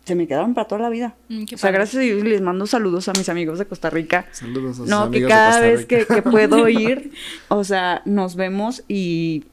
[0.05, 1.15] se me quedaron para toda la vida.
[1.29, 1.73] Mm, o sea, padre.
[1.79, 4.27] gracias a Dios les mando saludos a mis amigos de Costa Rica.
[4.31, 7.13] Saludos a sus No, que de cada vez que puedo ir,
[7.49, 9.45] o sea, nos vemos y,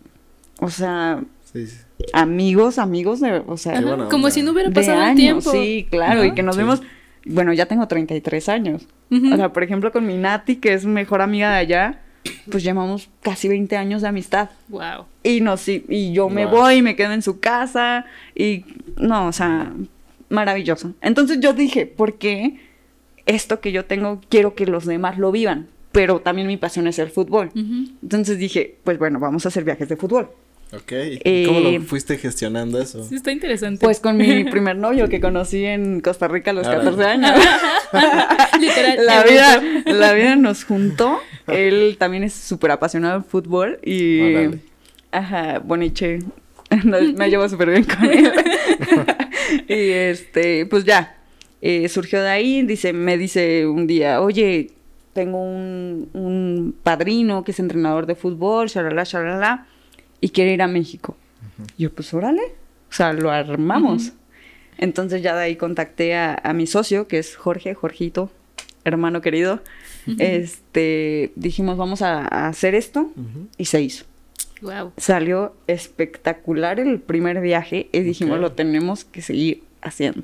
[0.59, 1.77] o sea, Sí, sí.
[2.13, 5.51] amigos, amigos de, o sea, Ajá, como si no hubiera pasado el años, tiempo.
[5.51, 6.25] sí, claro, ¿no?
[6.25, 6.61] y que nos Sí.
[6.61, 6.81] vemos,
[7.25, 8.87] bueno, ya tengo 33 años.
[9.11, 9.33] Ujú.
[9.33, 12.01] O sea, por ejemplo, con mi Nati, que es mejor amiga de allá,
[12.49, 14.49] pues llevamos casi 20 años de amistad.
[14.69, 15.05] Wow.
[15.23, 16.55] Y no, sí, y yo me Wow.
[16.57, 18.65] voy, me quedo en su casa, y
[18.97, 19.73] no, o sea,
[20.29, 20.93] maravilloso.
[21.01, 22.59] Entonces yo dije, ¿por qué
[23.25, 25.67] esto que yo tengo quiero que los demás lo vivan?
[25.91, 27.51] Pero también mi pasión es el fútbol.
[27.53, 27.91] Ujú.
[28.01, 30.29] Entonces dije, pues bueno, vamos a hacer viajes de fútbol.
[30.75, 30.91] Ok.
[31.23, 33.03] ¿Y ¿Cómo Eh, lo fuiste gestionando eso?
[33.07, 33.85] Sí, está interesante.
[33.85, 36.83] Pues con mi primer novio que conocí en Costa Rica a los Órale.
[36.85, 37.31] 14 años.
[38.59, 39.05] Literal.
[39.05, 41.19] la vida, la vida nos juntó.
[41.47, 44.21] Él también es súper apasionado del fútbol y...
[44.33, 44.59] Órale.
[45.11, 46.19] Ajá, Boniche.
[46.83, 48.31] Me llevo súper bien con él.
[49.67, 51.17] y este, pues ya.
[51.61, 54.71] eh, surgió de ahí, dice, me dice un día, oye,
[55.13, 59.67] tengo un, un padrino que es entrenador de fútbol, shalala, shalala,
[60.23, 61.17] y quiere ir a México.
[61.77, 62.41] Yo, pues órale,
[62.89, 64.13] o sea, lo armamos.
[64.77, 68.31] Entonces ya de ahí contacté a, a mi socio, que es Jorge, Jorgito,
[68.85, 69.61] hermano querido.
[70.19, 73.11] Este, dijimos, vamos a, a hacer esto,
[73.57, 74.05] y se hizo.
[74.61, 74.93] Wow.
[74.95, 78.41] Salió espectacular el primer viaje y dijimos, Ok.
[78.41, 80.23] lo tenemos que seguir haciendo.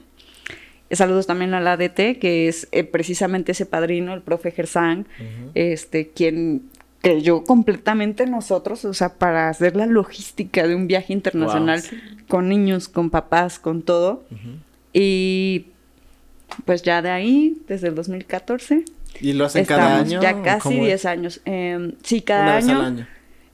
[0.92, 5.06] Saludos también a la ADT, que es eh, precisamente ese padrino, el profe Gersang,
[5.54, 6.64] este, quien
[7.02, 11.82] creyó completamente en nosotros, o sea, para hacer la logística de un viaje internacional
[12.28, 14.24] con niños, con papás, con todo.
[14.94, 15.68] Y
[16.66, 18.84] pues ya de ahí, desde el 2014,
[19.22, 20.22] ¿Y lo hacen cada año?
[20.22, 20.86] ya casi cómo es?
[20.88, 21.42] 10 años.
[21.46, 23.08] Em, sí, cada Una vez año, al año.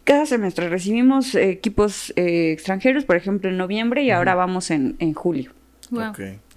[0.03, 4.95] Cada semestre recibimos eh, equipos eh, extranjeros, por ejemplo, en noviembre y ahora vamos en,
[4.99, 5.51] en julio.
[5.91, 6.13] Wow.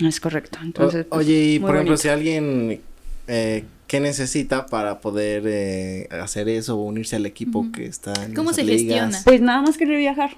[0.06, 0.58] Es correcto.
[0.62, 1.96] Entonces, O- pues, oye, y muy por ejemplo, bonito.
[2.02, 2.80] si alguien,
[3.26, 8.34] eh, ¿qué necesita para poder eh, hacer eso o unirse al equipo que está en
[8.34, 8.80] ¿Cómo esas se ligas?
[9.06, 9.20] gestiona?
[9.24, 10.36] Pues nada más querer viajar.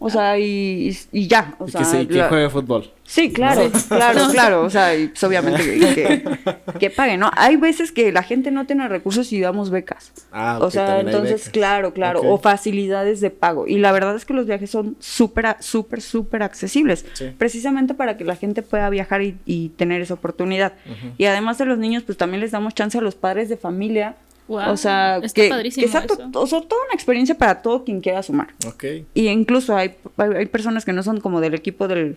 [0.00, 1.54] O sea, y, y- y ya.
[1.58, 2.88] O Y sea, que, sí, que juegue fútbol.
[3.02, 4.62] Sí, claro, claro, claro.
[4.62, 7.30] O sea, y pues obviamente que, que, que pague, ¿no?
[7.36, 10.12] Hay veces que la gente no tiene recursos y damos becas.
[10.30, 11.48] Ah, o sea, entonces, becas.
[11.50, 12.20] claro, claro.
[12.22, 13.66] O facilidades de pago.
[13.66, 17.04] Y la verdad es que los viajes son súper, súper, súper accesibles.
[17.14, 17.32] Sí.
[17.36, 20.74] Precisamente para que la gente pueda viajar y, y tener esa oportunidad.
[21.16, 24.14] Y además de los niños, pues también les damos chance a los padres de familia.
[24.48, 26.30] Wow, o sea, está que, padrísimo que exacto, eso.
[26.32, 28.48] o sea, toda una experiencia para todo quien quiera sumar.
[28.66, 28.84] Ok.
[29.14, 32.16] Y incluso hay, hay hay personas que no son como del equipo del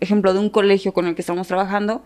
[0.00, 2.02] ejemplo de un colegio con el que estamos trabajando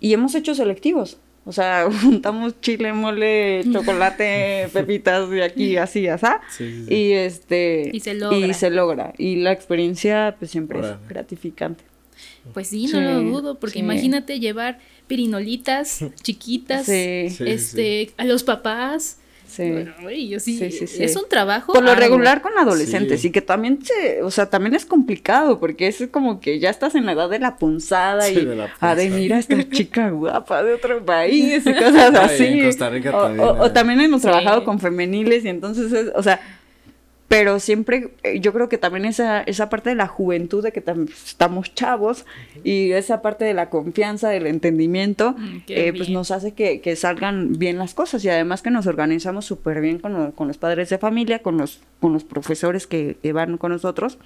[0.00, 1.18] y hemos hecho selectivos.
[1.46, 6.26] O sea, juntamos chile, mole, chocolate, pepitas de aquí, así, así.
[6.50, 6.94] Sí, sí, sí.
[6.94, 8.38] Y este Y se logra.
[8.38, 9.12] Y se logra.
[9.18, 11.84] Y la experiencia pues siempre es gratificante.
[12.52, 13.78] Pues sí, Sí, no lo dudo, porque sí.
[13.80, 17.26] imagínate llevar pirinolitas chiquitas, Sí.
[17.30, 19.18] Sí, sí, este, a los papás.
[19.46, 19.70] Sí.
[19.70, 21.04] Bueno, yo sí, Sí, sí, sí.
[21.04, 21.72] es un trabajo.
[21.74, 22.02] Por lo arduo.
[22.08, 23.28] regular con adolescentes Sí.
[23.28, 26.96] y que también se, o sea, también es complicado porque es como que ya estás
[26.96, 29.20] en la edad de la punzada Sí, y de la ah, de punzada.
[29.20, 32.44] mira esta chica guapa de otro país y cosas Ay, así.
[32.46, 33.70] en Costa Rica o, también, o- o eh.
[33.70, 34.26] también hemos Sí.
[34.28, 36.40] trabajado con femeniles y entonces es, o sea,
[37.26, 40.84] pero siempre eh, yo creo que también esa, esa parte de la juventud de que
[40.84, 42.26] tam- estamos chavos
[42.64, 46.96] y esa parte de la confianza, del entendimiento, Mm, eh, pues nos hace que, que
[46.96, 50.58] salgan bien las cosas y además que nos organizamos súper bien con, lo- con los
[50.58, 54.18] padres de familia, con los, con los profesores que, que van con nosotros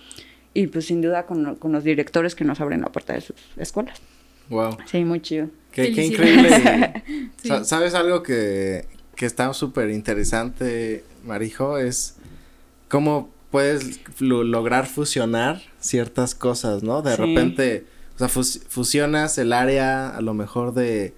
[0.52, 3.20] y pues sin duda con, lo- con los directores que nos abren la puerta de
[3.20, 4.00] sus escuelas.
[4.50, 4.76] Wow.
[4.86, 5.48] Sí, muy chido.
[5.72, 7.04] Qué, increíble.
[7.42, 7.50] Sí.
[7.62, 11.78] ¿Sabes algo que, que está súper interesante, Marijo?
[11.78, 12.16] Es
[12.88, 17.02] cómo puedes lo- lograr fusionar ciertas cosas, ¿no?
[17.02, 17.22] De Sí.
[17.22, 21.14] repente, o sea, fus- fusionas el área a lo mejor de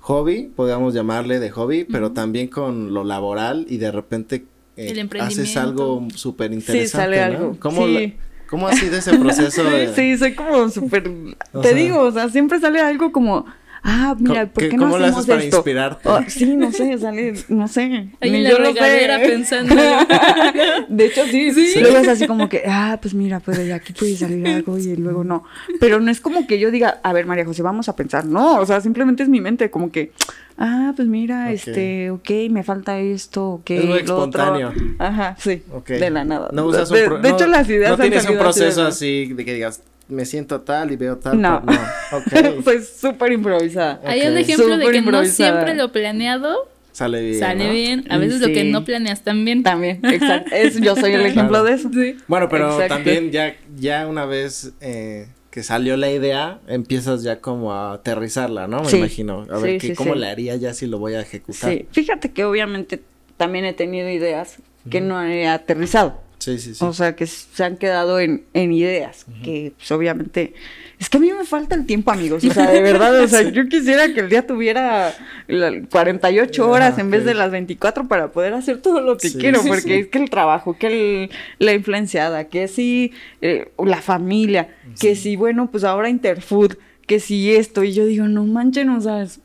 [0.00, 4.44] hobby, podríamos llamarle de hobby, pero también con lo laboral y de repente
[4.76, 7.24] eh, El haces algo súper interesante, Sí, sale ¿no?
[7.24, 7.56] algo.
[7.58, 8.14] ¿Cómo, Sí.
[8.48, 9.64] ¿Cómo ha sido ese proceso?
[9.64, 11.02] de- Sí, soy como súper...
[11.62, 13.44] Te sea- digo, o sea, siempre sale algo como...
[13.82, 15.56] Ah, mira, ¿por qué- qué no lo hacemos haces para esto?
[15.58, 16.08] inspirarte?
[16.08, 18.08] Oh, sí, no sé, sale, no sé.
[18.20, 18.80] Ahí ni en la yo lo sé.
[18.80, 19.74] regadera pensando.
[20.88, 24.16] De hecho, sí, Luego es así como que, ah, pues mira, pues de aquí puede
[24.16, 25.44] salir algo y luego no.
[25.80, 28.24] Pero no es como que yo diga, a ver, María José, vamos a pensar.
[28.24, 30.12] No, o sea, simplemente es mi mente, como que,
[30.58, 33.70] ah, pues mira, este, ok, me falta esto, ok.
[33.70, 34.42] Es muy lo otro.
[34.42, 34.72] espontáneo.
[34.98, 35.62] Ajá, sí.
[35.72, 35.88] Ok.
[35.90, 36.48] De la nada.
[36.52, 38.84] No usas de, un pro- de no- hecho, las ideas No tienes un de proceso
[38.86, 41.40] así de que digas, me siento tal y veo tal.
[41.40, 41.62] No.
[41.64, 42.58] pero no.
[42.58, 42.64] Ok.
[42.64, 44.00] Soy súper improvisada.
[44.04, 47.38] Hay un ejemplo de que no siempre lo planeado Sale bien.
[47.38, 47.72] sale ¿no?
[47.72, 48.04] bien.
[48.10, 49.62] A veces lo que no planeas también.
[49.62, 50.50] También, exacto.
[50.54, 51.64] Es- yo soy el ejemplo Claro.
[51.64, 51.90] de eso.
[51.92, 52.16] Sí.
[52.26, 52.94] Bueno, pero Exacto.
[52.94, 58.66] también ya, ya una vez eh, que salió la idea, empiezas ya como a aterrizarla,
[58.66, 58.82] ¿no?
[58.82, 58.96] Me Sí.
[58.96, 59.46] imagino.
[59.50, 60.18] A ver, sí, ¿cómo sí.
[60.20, 61.70] le haría ya si lo voy a ejecutar?
[61.70, 63.02] Sí, fíjate que obviamente
[63.36, 64.56] también he tenido ideas
[64.90, 66.20] que no he aterrizado.
[66.48, 66.84] Sí, sí, sí.
[66.84, 70.54] O sea, que se han quedado en, en ideas, que pues, obviamente...
[70.98, 72.42] Es que a mí me falta el tiempo, amigos.
[72.42, 75.14] O sea, de verdad, o sea, yo quisiera que el día tuviera
[75.46, 79.28] la- 48 Ah, horas en vez de las 24 para poder hacer todo lo que
[79.28, 79.92] Sí, quiero, porque sí.
[79.92, 81.30] es que el trabajo, que el-
[81.60, 86.72] la influenciada, que sí, eh, la familia, que sí, bueno, pues ahora Interfood,
[87.06, 89.38] que sí esto, y yo digo, no manchen, o sea, es-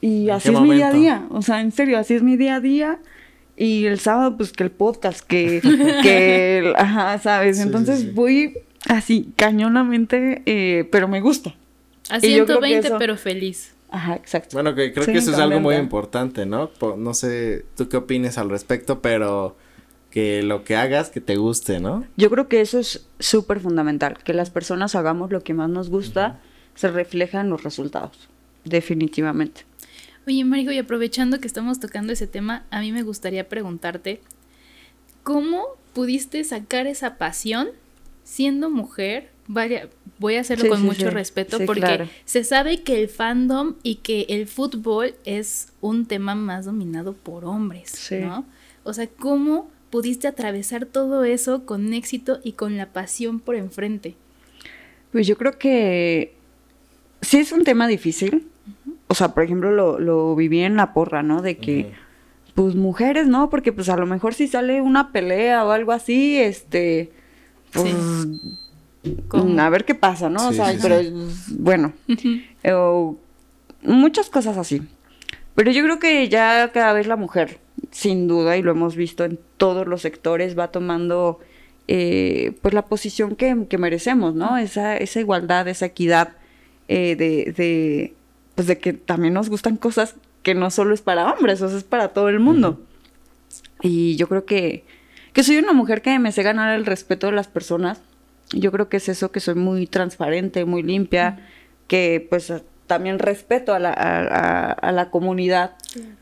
[0.00, 2.36] y ¿En así es mi día a día, o sea, en serio, así es mi
[2.38, 2.98] día a día.
[3.56, 5.60] Y el sábado, pues que el podcast, que,
[6.02, 7.56] que el- ajá, ¿sabes?
[7.56, 8.10] Sí, Entonces sí.
[8.14, 11.54] voy así, cañonamente, eh, pero me gusta.
[12.10, 13.72] A Y yo creo que 120, eso- pero feliz.
[13.88, 14.56] Ajá, exacto.
[14.56, 16.70] Bueno, que creo Sí, que eso es algo muy importante, ¿no?
[16.98, 19.56] No sé tú qué opines al respecto, pero
[20.10, 22.04] que lo que hagas que te guste, ¿no?
[22.16, 25.88] Yo creo que eso es súper fundamental, que las personas hagamos lo que más nos
[25.88, 26.40] gusta
[26.74, 28.28] se refleja en los resultados,
[28.64, 29.62] definitivamente.
[30.26, 34.20] Oye, Marijo, y aprovechando que estamos tocando ese tema, a mí me gustaría preguntarte,
[35.22, 37.68] ¿cómo pudiste sacar esa pasión
[38.24, 39.30] siendo mujer?
[39.46, 41.10] Vaya, voy a hacerlo Sí, con sí, mucho sí.
[41.10, 42.08] respeto porque claro.
[42.24, 47.44] se sabe que el fandom y que el fútbol es un tema más dominado por
[47.44, 48.08] hombres.
[48.10, 48.44] ¿no?
[48.82, 54.16] O sea, ¿cómo pudiste atravesar todo eso con éxito y con la pasión por enfrente?
[55.12, 56.34] Pues yo creo que
[57.22, 58.48] sí es un tema difícil.
[59.08, 61.42] O sea, por ejemplo, lo, lo viví en la porra, ¿no?
[61.42, 61.92] De que,
[62.54, 63.50] pues mujeres, ¿no?
[63.50, 67.12] Porque pues a lo mejor si sale una pelea o algo así, este,
[67.72, 67.94] pues
[69.28, 69.60] ¿Cómo?
[69.60, 70.48] a ver qué pasa, ¿no?
[70.48, 71.12] o sea, sí, pero sí.
[71.58, 71.92] bueno,
[72.62, 73.16] eh, o
[73.82, 74.82] muchas cosas así.
[75.54, 77.58] Pero yo creo que ya cada vez la mujer,
[77.90, 81.40] sin duda, y lo hemos visto en todos los sectores, va tomando
[81.88, 84.56] eh, pues la posición que, que merecemos, ¿no?
[84.58, 86.32] Esa, esa igualdad, esa equidad
[86.88, 88.14] eh, de, de,
[88.56, 91.78] pues de que también nos gustan cosas que no solo es para hombres, o sea,
[91.78, 92.80] es para todo el mundo.
[93.82, 94.84] Y yo creo que,
[95.32, 98.00] que soy una mujer que me sé ganar el respeto de las personas.
[98.52, 101.46] Yo creo que es eso, que soy muy transparente, muy limpia,
[101.88, 102.52] que pues
[102.86, 105.72] también respeto a la, a, a- a la comunidad.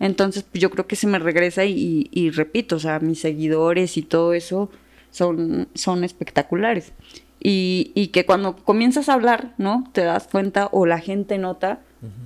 [0.00, 3.96] Entonces yo creo que se me regresa y, y- y repito, o sea, mis seguidores
[3.98, 4.70] y todo eso
[5.10, 6.92] son, son espectaculares.
[7.40, 9.84] Y, y que cuando comienzas a hablar, ¿no?
[9.92, 11.80] Te das cuenta o la gente nota,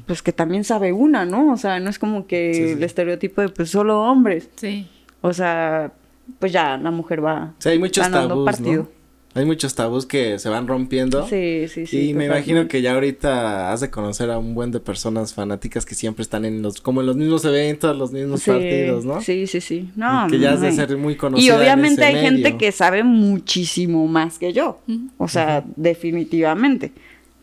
[0.06, 1.52] pues que también sabe una, ¿no?
[1.52, 2.70] O sea, no es como que Sí, sí.
[2.72, 4.48] el estereotipo de pues solo hombres.
[4.56, 4.88] Sí.
[5.20, 5.92] O sea,
[6.38, 8.82] pues ya la mujer va Sí, hay muchos ganando tabús, partido.
[8.84, 8.98] ¿no?
[9.34, 11.24] Hay muchos tabús que se van rompiendo.
[11.28, 12.08] Sí, sí, sí.
[12.10, 15.84] y me imagino que ya ahorita has de conocer a un buen de personas fanáticas
[15.86, 19.20] que siempre están en los, como en los mismos eventos, los mismos Sí, partidos, ¿no?
[19.20, 19.90] Sí, sí, sí.
[19.94, 21.46] No, que ya has de ser muy conocida.
[21.46, 24.80] Y en obviamente ese hay gente que sabe muchísimo más que yo.
[25.18, 26.90] O sea, definitivamente.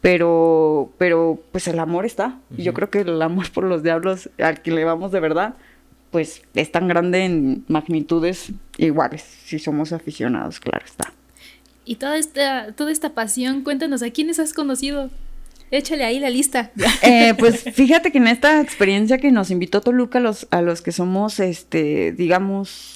[0.06, 2.38] Pero, pero, pues el amor está.
[2.56, 5.56] Y yo creo que el amor por los diablos al que le vamos de verdad,
[6.12, 11.12] pues es tan grande en magnitudes iguales, si somos aficionados, claro está.
[11.86, 15.10] Y toda esta, toda esta pasión, cuéntanos, ¿a quiénes has conocido?
[15.72, 16.72] Échale ahí la lista.
[17.02, 20.84] Eh, pues fíjate que en esta experiencia que nos invitó Toluca, a los, a los
[20.84, 22.95] que somos, este, digamos,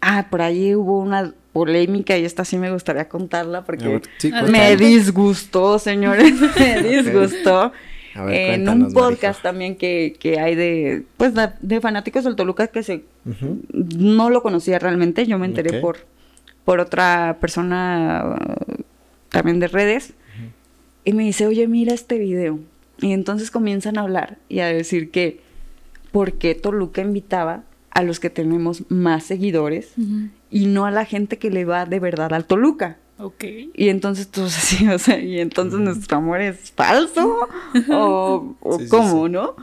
[0.00, 4.30] ah, por ahí hubo una polémica y esta sí me gustaría contarla porque ver, sí,
[4.32, 4.50] A ver.
[4.50, 7.72] me disgustó, señores, me disgustó.
[8.14, 9.42] Ver, en un podcast Marijo.
[9.42, 13.04] también que, que hay de, pues, de, de fanáticos del Toluca que se,
[13.72, 15.98] no lo conocía realmente, yo me enteré por,
[16.64, 18.82] por otra persona uh,
[19.28, 20.14] también de redes
[21.04, 22.58] y me dice, oye, mira este video.
[23.00, 25.40] Y entonces comienzan a hablar y a decir que
[26.12, 27.62] por qué Toluca invitaba
[28.00, 29.92] a los que tenemos más seguidores
[30.50, 32.98] y no a la gente que le va de verdad al Toluca.
[33.18, 33.44] Ok.
[33.74, 37.48] Y entonces tú así, o sea, y entonces nuestro amor es falso
[37.90, 39.32] o, o Sí, sí, cómo, sí.
[39.32, 39.54] ¿no?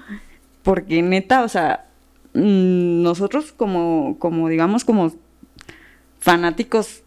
[0.64, 1.88] Porque neta, o sea,
[2.34, 5.12] mm, nosotros como, como digamos, como
[6.20, 7.04] fanáticos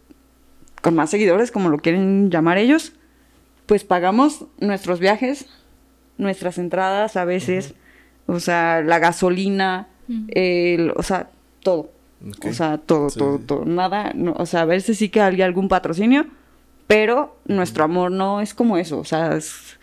[0.81, 2.93] con más seguidores, como lo quieren llamar ellos,
[3.65, 5.45] pues pagamos nuestros viajes,
[6.17, 7.75] nuestras entradas a veces,
[8.25, 10.25] o sea, la gasolina, Ujú.
[10.29, 11.29] el, o sea,
[11.61, 11.89] todo.
[12.47, 13.43] O sea, todo, Sí, todo, sí.
[13.45, 13.65] todo.
[13.65, 16.27] Nada, no, o sea, a veces sí que hay algún patrocinio,
[16.87, 19.77] pero nuestro amor no es como eso, o sea, es-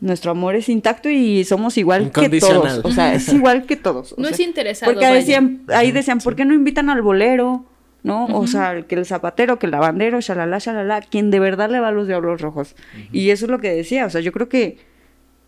[0.00, 4.12] nuestro amor es intacto y somos igual que todos, o sea, es igual que todos.
[4.16, 4.92] o No sea, es interesado.
[4.92, 7.64] porque ahí decían, ahí decían, ¿por qué no invitan al bolero?
[8.02, 8.26] ¿No?
[8.26, 11.88] O sea, que el zapatero, que el lavandero, shalala, shalala, quien de verdad le va
[11.88, 12.76] a los diablos rojos.
[13.10, 14.78] Y eso es lo que decía, o sea, yo creo que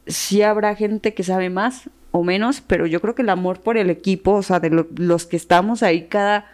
[0.09, 3.76] sí habrá gente que sabe más o menos, pero yo creo que el amor por
[3.76, 6.46] el equipo, o sea, de lo- los que estamos ahí cada,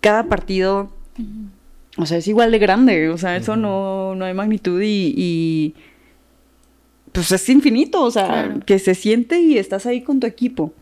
[0.00, 0.92] cada partido,
[1.96, 5.74] o sea, es igual de grande, o sea, eso no, no hay magnitud y, y,
[7.12, 8.60] pues es infinito, o sea, Claro.
[8.66, 10.72] que se siente y estás ahí con tu equipo.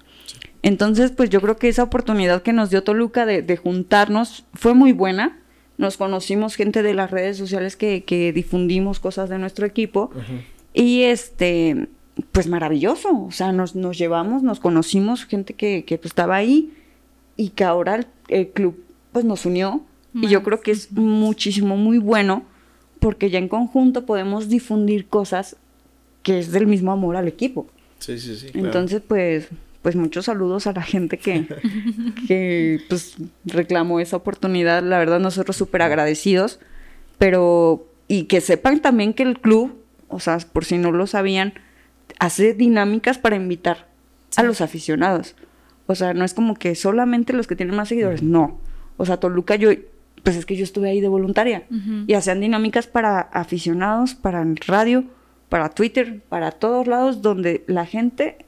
[0.62, 4.74] Entonces, pues yo creo que esa oportunidad que nos dio Toluca de, de juntarnos fue
[4.74, 5.39] muy buena.
[5.78, 10.11] Nos conocimos gente de las redes sociales que, que difundimos cosas de nuestro equipo.
[10.74, 11.87] Y este,
[12.33, 13.25] pues maravilloso.
[13.25, 16.73] O sea, nos, nos llevamos, nos conocimos, gente que, que pues, estaba ahí
[17.37, 19.83] y que ahora el, el club pues nos unió.
[20.14, 22.45] Y yo creo que es muchísimo, muy bueno
[23.01, 25.57] porque ya en conjunto podemos difundir cosas
[26.23, 27.67] que es del mismo amor al equipo.
[27.99, 28.49] Sí, sí, sí.
[28.51, 28.67] claro.
[28.67, 29.49] Entonces, pues,
[29.83, 31.47] pues muchos saludos a la gente que,
[32.27, 34.83] que pues reclamó esa oportunidad.
[34.83, 36.59] La verdad, nosotros súper agradecidos.
[37.19, 39.77] Pero, y que sepan también que el club,
[40.09, 41.55] o sea, por si no lo sabían,
[42.19, 43.89] hace dinámicas para invitar
[44.37, 45.35] a los aficionados.
[45.87, 48.59] O sea, no es como que solamente los que tienen más seguidores, no.
[48.97, 49.71] O sea, Toluca, yo,
[50.23, 51.65] pues es que yo estuve ahí de voluntaria.
[52.07, 55.05] Y hacían dinámicas para aficionados, para el radio,
[55.49, 58.39] para Twitter, para todos lados donde la gente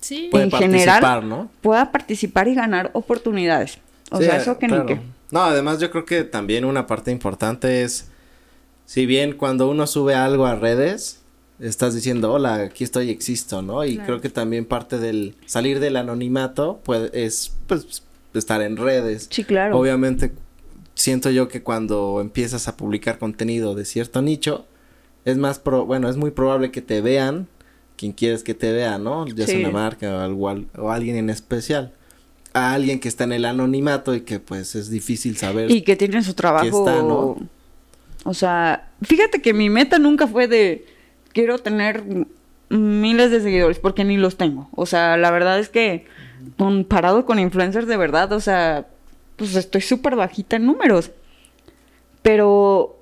[0.00, 0.28] Sí.
[0.30, 1.50] Puede en participar, general ¿no?
[1.62, 3.78] pueda participar y ganar oportunidades.
[4.10, 4.84] O Sí, sea, eso que claro.
[4.84, 5.00] ni qué.
[5.30, 8.10] No, además yo creo que también una parte importante es,
[8.84, 11.22] si bien cuando uno sube algo a redes,
[11.60, 13.84] estás diciendo, hola, aquí estoy, existo, ¿no?
[13.84, 14.06] Y Claro.
[14.06, 18.02] creo que también parte del salir del anonimato puede, es, pues,
[18.34, 19.28] estar en redes.
[19.30, 19.78] Sí, claro.
[19.78, 20.32] Obviamente,
[20.94, 24.66] siento yo que cuando empiezas a publicar contenido de cierto nicho,
[25.24, 27.46] es más, pro bueno, es muy probable que te vean
[27.96, 29.26] quien quieres que te vea, ¿no?
[29.28, 31.92] Ya sea una marca o, algo, al- o alguien en especial.
[32.52, 35.70] A alguien que está en el anonimato y que pues es difícil saber.
[35.70, 36.66] Y que tiene su trabajo.
[36.66, 37.36] está, ¿no?
[38.24, 40.84] O sea, fíjate que mi meta nunca fue de
[41.34, 42.02] quiero tener
[42.70, 44.68] miles de seguidores, porque ni los tengo.
[44.74, 46.06] O sea, la verdad es que
[46.56, 48.86] comparado con influencers de verdad, o sea,
[49.36, 51.10] pues estoy súper bajita en números.
[52.22, 52.98] Pero,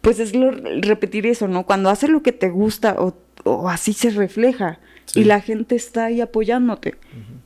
[0.00, 1.64] pues es lo- repetir eso, ¿no?
[1.64, 3.14] Cuando haces lo que te gusta o,
[3.44, 5.20] o así se refleja Sí.
[5.20, 6.94] y la gente está ahí apoyándote.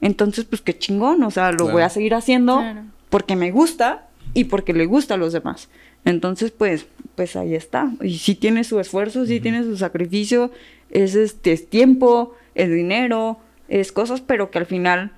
[0.00, 2.82] Entonces, pues qué chingón, o sea, lo voy a seguir haciendo Claro.
[3.08, 5.68] porque me gusta y porque le gusta a los demás.
[6.07, 6.86] Entonces, pues,
[7.16, 7.92] pues ahí está.
[8.00, 10.52] Y sí tiene su esfuerzo, sí tiene su sacrificio,
[10.88, 13.38] es este es tiempo, es dinero,
[13.68, 15.11] es cosas, pero que al final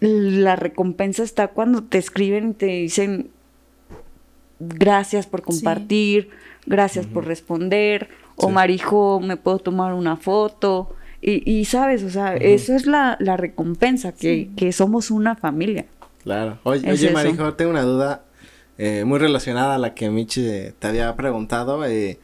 [0.00, 3.28] la recompensa está cuando te escriben y te dicen
[4.58, 6.30] gracias por compartir,
[6.64, 8.48] gracias por responder, o.
[8.48, 10.94] Marijo, me puedo tomar una foto.
[11.20, 15.84] Y, y sabes, o sea, eso es la, la recompensa, que, que somos una familia.
[16.22, 16.58] Claro.
[16.62, 17.14] Oye, Es oye eso.
[17.14, 18.25] Marijo, tengo una duda
[18.78, 20.42] eh, muy relacionada a la que Michi
[20.78, 21.84] te había preguntado.
[21.84, 22.18] eh,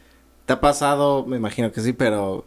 [0.47, 2.45] ¿Te ha pasado, me imagino que sí, pero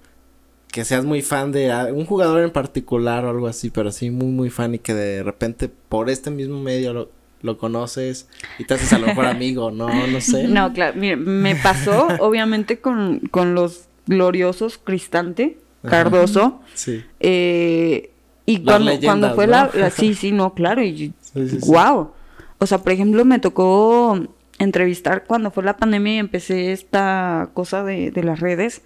[0.72, 4.28] que seas muy fan de un jugador en particular o algo así, pero sí muy,
[4.28, 7.10] muy fan y que de repente por este mismo medio lo,
[7.42, 8.28] lo conoces
[8.60, 10.48] y te haces a lo mejor amigo, no, no sé.
[10.50, 17.04] No, claro, mire, me pasó obviamente con, con los gloriosos Cristante, Cardoso, Sí.
[17.22, 18.12] eh,
[18.46, 19.52] y Las cuando, leyendas, cuando fue ¿no?
[19.52, 21.60] la, la- sí, sí, no, claro, y sí.
[21.62, 22.12] wow.
[22.60, 24.18] O sea, por ejemplo, me tocó
[24.60, 28.82] entrevistar cuando fue la pandemia y empecé esta cosa de, de las redes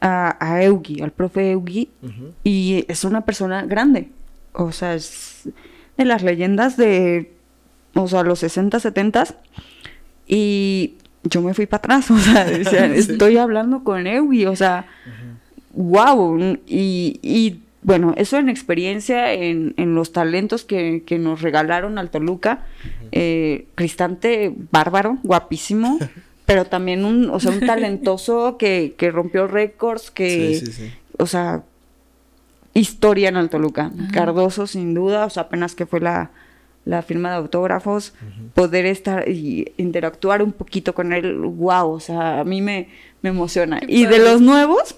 [0.00, 1.90] a, a Eugi, al profe Eugi,
[2.44, 4.10] y es una persona grande.
[4.52, 5.48] O sea, es
[5.96, 7.32] de las leyendas de,
[7.94, 9.26] o sea, los 60, 70.
[10.26, 10.94] Y
[11.24, 13.12] yo me fui para atrás, o sea, decía, Sí.
[13.12, 14.86] estoy hablando con Ewi, o sea,
[15.72, 16.38] wow.
[16.66, 22.10] Y, y, bueno, eso en experiencia, en, en los talentos que, que nos regalaron al
[22.10, 22.66] Toluca.
[23.12, 25.98] eh, Cristante, bárbaro, guapísimo.
[26.46, 30.92] Pero también un, o sea, un talentoso que, que rompió récords, que, Sí, sí, sí.
[31.16, 31.62] o sea,
[32.74, 33.92] historia en el Toluca.
[34.12, 36.30] Cardoso, sin duda, o sea, apenas que fue la,
[36.84, 38.14] la firma de autógrafos,
[38.54, 42.88] poder estar y interactuar un poquito con él, wow, o sea, a mí me,
[43.22, 43.78] me emociona.
[43.80, 44.96] Qué Y de los nuevos,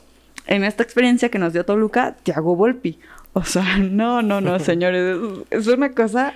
[0.48, 2.98] en esta experiencia que nos dio Toluca, Thiago Volpi.
[3.34, 5.16] O sea, no, no, no, señores,
[5.50, 6.34] es, es una cosa,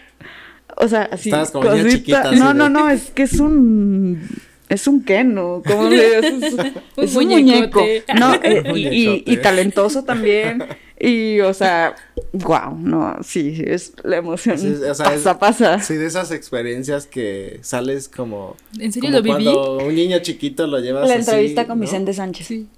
[0.77, 3.23] o sea, así, Estabas como niña cosita- chiquita, así no, de- no, no, es que
[3.25, 4.21] es un,
[4.69, 5.63] es un Ken, ¿no?
[5.67, 7.85] ¿Cómo le es, es- Un es un muñeco.
[8.19, 10.63] No, eh, y, y- talentoso también.
[11.05, 11.97] Y, o sea,
[12.33, 14.57] wow, no, sí, sí, es la emoción.
[14.57, 15.81] Sí, o sea, pasa, es- pasa.
[15.81, 18.57] Sí, de esas experiencias que sales como...
[18.79, 19.45] ¿En serio como lo viví?
[19.53, 21.83] Cuando un niño chiquito lo llevas La así, entrevista con ¿no?
[21.83, 22.47] Vicente Sánchez.
[22.47, 22.69] Sí.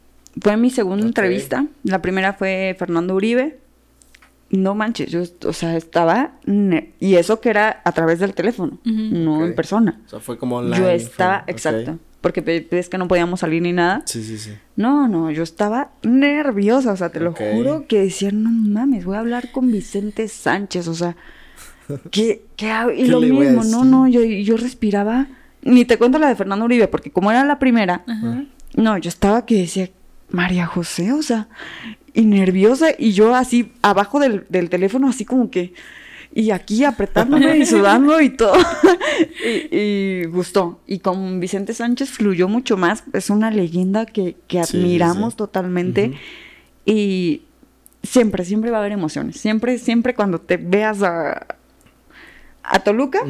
[0.41, 1.66] Fue mi segunda entrevista.
[1.82, 3.59] La primera fue Fernando Uribe.
[4.51, 6.32] No manches, yo, o sea, estaba...
[7.01, 10.01] Y eso que era a través del teléfono, no en persona.
[10.07, 10.78] O sea, fue como online.
[10.78, 11.99] yo estaba, exacto.
[12.20, 14.03] Porque ves que no podíamos salir ni nada.
[14.07, 14.53] Sí, sí, sí.
[14.76, 19.16] No, no, yo estaba nerviosa, o sea, te lo juro que decía, no mames, voy
[19.16, 21.16] a hablar con Vicente Sánchez, o sea,
[22.11, 22.93] ¿qué, qué hago?
[22.93, 25.26] Y ¿Qué lo mismo, no, no, yo, yo respiraba,
[25.62, 28.45] ni te cuento la de Fernando Uribe, porque como era la primera, Ajá.
[28.74, 29.91] no, yo estaba que decía,
[30.35, 31.49] María José, o sea,
[32.12, 35.72] y nerviosa, y yo así, abajo del, del teléfono, así como que,
[36.35, 38.55] y aquí apretándome y sudando y todo.
[39.45, 40.80] y, y gustó.
[40.87, 43.05] Y con Vicente Sánchez fluyó mucho más.
[43.12, 45.37] Es una leyenda que, que sí, admiramos sí.
[45.37, 46.14] totalmente.
[46.85, 47.43] Y
[48.03, 49.37] siempre, siempre va a haber emociones.
[49.41, 51.47] Siempre, siempre cuando te veas a,
[52.64, 53.20] a Toluca.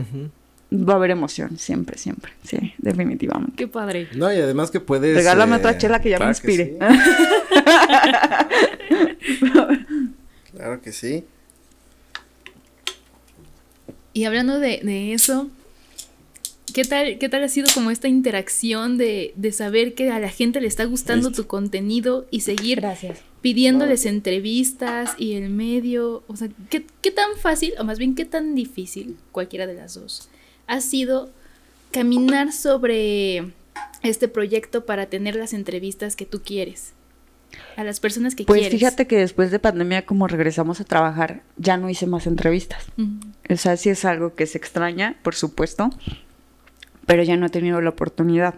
[0.74, 1.58] Va a haber emoción.
[1.58, 2.32] Siempre, siempre.
[2.42, 3.54] Sí, definitivamente.
[3.56, 4.08] Qué padre.
[4.14, 5.16] No, y además que puedes...
[5.16, 6.76] Regálame eh, otra chela que ya me inspire.
[9.20, 9.38] sí.
[10.54, 11.24] Claro que sí.
[14.12, 15.50] Y hablando de, de eso,
[16.72, 20.28] ¿qué tal, ¿qué tal ha sido como esta interacción de, de saber que a la
[20.28, 21.42] gente le está gustando Listo.
[21.42, 23.18] tu contenido y seguir Gracias.
[23.40, 26.22] pidiéndoles entrevistas y el medio?
[26.28, 29.94] O sea, ¿qué, ¿qué tan fácil, o más bien qué tan difícil, cualquiera de las
[29.94, 30.28] dos,
[30.66, 31.30] ha sido
[31.92, 33.52] caminar sobre
[34.02, 36.92] este proyecto para tener las entrevistas que tú quieres?
[37.76, 38.78] A las personas que Pues quieres.
[38.78, 42.84] fíjate que después de pandemia, como regresamos a trabajar, ya no hice más entrevistas.
[43.48, 45.90] O sea, sí es algo que se extraña, por supuesto,
[47.06, 48.54] pero ya no he tenido la oportunidad.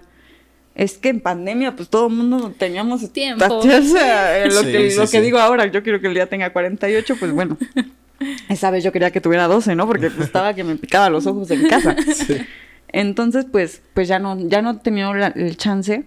[0.75, 3.45] Es que en pandemia, pues todo el mundo teníamos Tiempo.
[3.59, 5.21] O sea, lo, Sí, que, sí, lo que sí.
[5.21, 7.59] digo ahora, yo quiero que el día tenga 48, pues bueno.
[8.49, 9.87] Esa vez yo quería que tuviera 12, ¿no?
[9.87, 11.97] Porque pues, estaba que me picaba los ojos en casa.
[12.89, 14.81] Entonces, pues, pues ya no, ya no
[15.14, 16.05] la- el chance.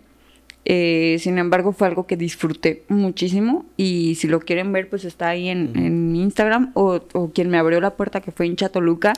[0.65, 3.65] Eh, sin embargo, fue algo que disfruté muchísimo.
[3.77, 6.71] Y si lo quieren ver, pues está ahí en, en Instagram.
[6.73, 9.13] O, o quien me abrió la puerta, que fue Hincha Toluca,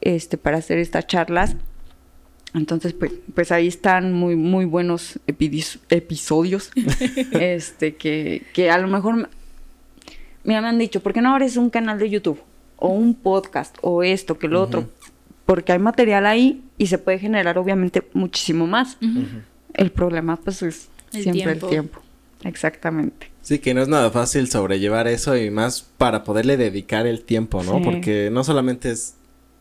[0.00, 1.56] este, para hacer estas charlas.
[2.54, 6.70] Entonces, pues, pues ahí están muy, muy buenos episodios.
[7.32, 9.30] este, que, que a lo mejor.
[10.48, 12.40] Me- Mira, me han dicho, ¿por qué no abres un canal de YouTube?
[12.76, 14.88] O un podcast, o esto, que lo otro.
[15.46, 18.96] Porque hay material ahí y se puede generar, obviamente, muchísimo más.
[19.74, 21.66] El problema, pues, es El siempre tiempo.
[21.66, 22.00] el tiempo.
[22.44, 23.30] Exactamente.
[23.42, 27.62] Sí, que no es nada fácil sobrellevar eso y más para poderle dedicar el tiempo,
[27.64, 27.78] ¿no?
[27.78, 27.84] Sí.
[27.84, 29.14] Porque no solamente es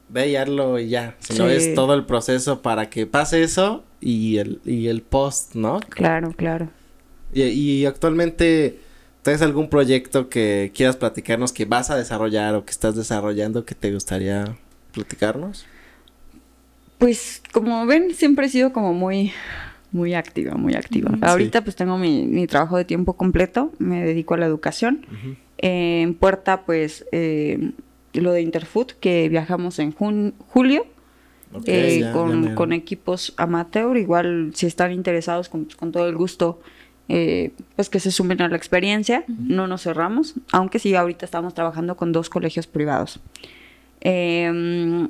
[0.10, 1.56] ve y ya, sino Sí.
[1.56, 5.80] es todo el proceso para que pase eso y el, y el post, ¿no?
[5.90, 6.70] Claro, claro.
[7.34, 8.80] Y, y actualmente,
[9.28, 13.76] ¿tienes algún proyecto que quieras platicarnos que vas a desarrollar o que estás desarrollando que
[13.76, 14.56] te gustaría
[14.94, 15.66] platicarnos?
[16.98, 19.34] Pues como ven, siempre he sido como muy,
[19.92, 21.12] muy activa, muy activa.
[21.22, 25.06] Ahorita pues tengo mi, mi trabajo de tiempo completo, me dedico a la educación.
[25.58, 27.72] Eh, en puerta pues eh,
[28.14, 30.86] lo de Interfood, que viajamos en jun- julio
[31.66, 32.12] eh, ya-
[32.56, 33.98] con, equipos amateur.
[33.98, 36.62] Igual si están interesados con, con todo el gusto,
[37.10, 39.24] eh, pues que se sumen a la experiencia.
[39.28, 43.20] No nos cerramos, aunque sí ahorita estamos trabajando con dos colegios privados.
[44.02, 45.08] Eh,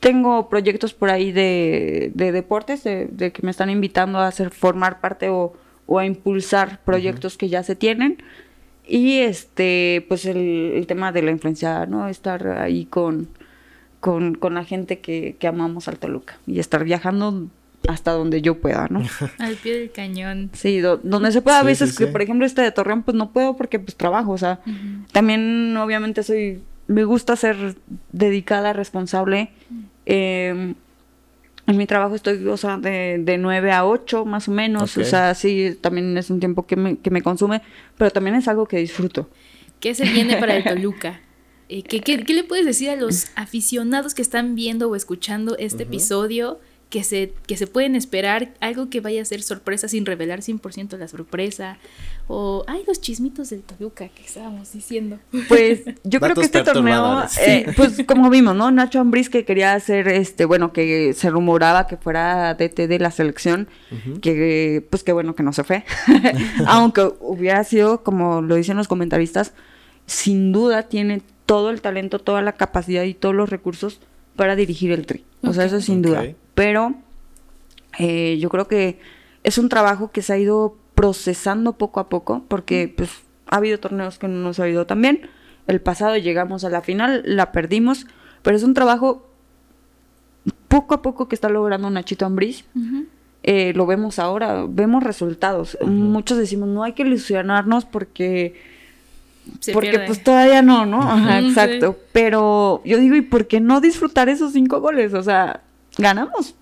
[0.00, 4.50] tengo proyectos por ahí de, de deportes, de, de que me están invitando a hacer,
[4.50, 5.54] formar parte o,
[5.86, 8.22] o a impulsar proyectos que ya se tienen.
[8.86, 12.06] Y este, pues el, el tema de la influencia, ¿no?
[12.06, 13.28] Estar ahí con,
[14.00, 17.46] con, con la gente que, que amamos al Toluca y estar viajando
[17.88, 19.02] hasta donde yo pueda, ¿no?
[19.38, 20.50] Al pie del cañón.
[20.52, 21.60] Sí, do- donde se pueda.
[21.60, 24.32] a veces sí, que, por ejemplo, este de Torreón, pues no puedo porque pues trabajo,
[24.32, 24.60] o sea,
[25.12, 27.76] también obviamente soy, me gusta ser
[28.12, 29.50] dedicada, responsable.
[30.06, 30.74] Eh,
[31.66, 35.04] en mi trabajo estoy, o sea, de, de 9 a 8 más o menos, o
[35.04, 37.62] sea, sí, también es un tiempo que me, que me consume,
[37.96, 39.30] pero también es algo que disfruto.
[39.80, 41.20] ¿Qué se viene para el Toluca?
[41.70, 45.56] Eh, ¿qué, qué, qué le puedes decir a los aficionados que están viendo o escuchando
[45.58, 46.60] este episodio
[46.94, 50.96] que se, que se pueden esperar algo que vaya a ser sorpresa sin revelar 100%
[50.96, 51.78] la sorpresa?
[52.28, 55.18] O, ay, los chismitos del Toluca que estábamos diciendo.
[55.48, 58.70] Pues yo creo que este torneo, eh, pues como vimos, ¿no?
[58.70, 63.10] Nacho Ambriz que quería hacer, este, bueno, que se rumoraba que fuera DT de la
[63.10, 63.66] selección,
[64.22, 65.84] que pues qué bueno que no se fue,
[66.68, 69.52] aunque hubiera sido, como lo dicen los comentaristas,
[70.06, 73.98] sin duda tiene todo el talento, toda la capacidad y todos los recursos
[74.36, 75.24] para dirigir el tri.
[75.42, 76.24] O sea, eso sin duda.
[76.54, 76.94] Pero
[77.98, 79.00] eh, yo creo que
[79.42, 83.10] es un trabajo que se ha ido procesando poco a poco, porque pues
[83.46, 85.28] ha habido torneos que no nos ha ido tan bien.
[85.66, 88.06] El pasado llegamos a la final, la perdimos,
[88.42, 89.28] pero es un trabajo
[90.68, 92.64] poco a poco que está logrando Nachito Ambriz.
[93.42, 95.76] Eh, lo vemos ahora, vemos resultados.
[95.84, 98.54] Muchos decimos, no hay que ilusionarnos porque
[99.60, 100.06] Se porque pierde.
[100.06, 101.02] pues todavía no, ¿no?
[101.02, 101.98] Ajá, exacto.
[102.12, 105.12] Pero yo digo, ¿y por qué no disfrutar esos cinco goles?
[105.12, 105.60] O sea,
[105.98, 106.54] ganamos.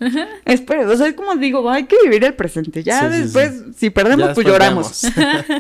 [0.45, 2.83] Espero, o sea, es como digo, hay que vivir el presente.
[2.83, 5.07] Ya Sí, sí, después, si perdemos, Ya pues después lloramos.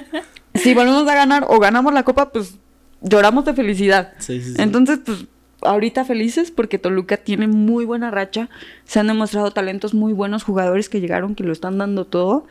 [0.55, 2.59] si volvemos a ganar o ganamos la copa, pues
[3.01, 4.13] lloramos de felicidad.
[4.19, 4.63] Sí, sí, sí.
[4.63, 5.27] Entonces, pues
[5.63, 8.49] ahorita felices porque Toluca tiene muy buena racha.
[8.85, 12.47] Se han demostrado talentos muy buenos jugadores que llegaron, que lo están dando todo.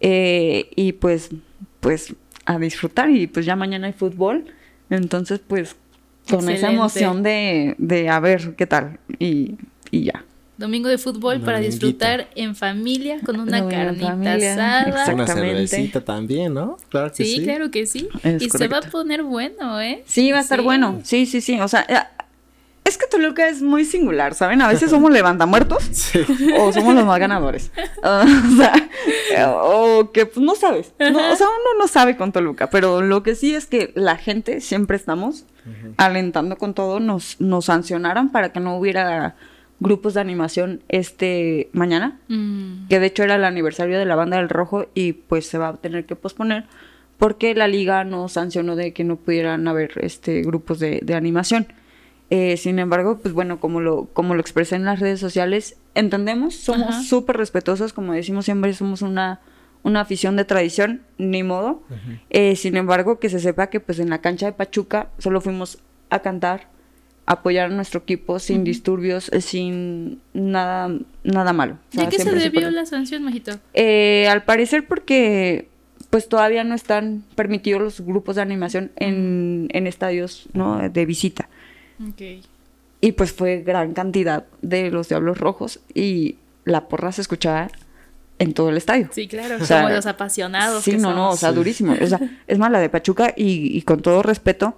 [0.00, 1.30] Eh, y pues,
[1.80, 2.14] pues
[2.46, 3.10] a disfrutar.
[3.10, 4.46] Y pues ya mañana hay fútbol.
[4.90, 5.76] Entonces, pues
[6.28, 8.98] con esa emoción de, de a ver qué tal.
[9.18, 9.56] Y,
[9.90, 10.24] y ya.
[10.56, 15.12] Domingo de fútbol para disfrutar en familia con una carnita familia, asada.
[15.14, 16.76] Una cervecita también, ¿no?
[16.90, 17.42] Claro que Sí, sí.
[17.44, 18.08] claro que sí.
[18.22, 20.02] Es y se va a poner bueno, ¿eh?
[20.06, 20.64] Sí, va a estar Sí.
[20.64, 21.00] bueno.
[21.02, 21.58] Sí, sí, sí.
[21.60, 21.96] O sea, eh,
[22.84, 24.62] es que Toluca es muy singular, ¿saben?
[24.62, 25.82] A veces somos levantamuertos.
[25.92, 26.20] Sí.
[26.56, 27.72] o somos los más ganadores.
[28.04, 28.72] O sea,
[29.32, 30.92] eh, o que pues no sabes.
[31.00, 34.16] No, o sea, uno no sabe con Toluca, pero lo que sí es que la
[34.16, 35.46] gente siempre estamos
[35.96, 39.34] alentando con todo, nos, nos sancionaron para que no hubiera
[39.80, 44.36] grupos de animación este mañana, Mm, que de hecho era el aniversario de la banda
[44.38, 46.64] del rojo y pues se va a tener que posponer
[47.18, 51.66] porque la liga nos sancionó de que no pudieran haber este grupos de, de animación.
[52.30, 56.56] Eh, sin embargo, pues bueno, como lo, como lo expresé en las redes sociales, entendemos,
[56.56, 59.40] somos súper respetuosos, como decimos siempre, somos una,
[59.82, 61.82] una afición de tradición, ni modo.
[62.30, 65.78] Eh, sin embargo, que se sepa que pues en la cancha de Pachuca solo fuimos
[66.10, 66.68] a cantar,
[67.26, 70.90] apoyar a nuestro equipo sin disturbios, eh, sin nada,
[71.22, 71.78] nada malo.
[71.90, 73.52] O sea, ¿De qué se debió la sanción, Majito?
[73.72, 75.68] Eh, al parecer porque
[76.10, 80.88] pues todavía no están permitidos los grupos de animación en, en estadios ¿no?
[80.88, 81.48] de visita.
[82.08, 82.44] Ok.
[83.00, 87.68] Y pues fue gran cantidad de los Diablos Rojos y la porra se escuchaba
[88.38, 89.08] en todo el estadio.
[89.12, 90.84] Sí, claro, O sea, como los apasionados.
[90.84, 91.56] Sí, que no, no, o sea, Sí.
[91.56, 91.94] durísimo.
[92.00, 94.76] O sea, es más, la de Pachuca y, y con todo respeto,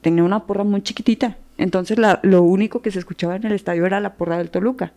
[0.00, 1.36] tenía una porra muy chiquitita.
[1.58, 4.92] Entonces la, lo único que se escuchaba en el estadio era la porra del Toluca.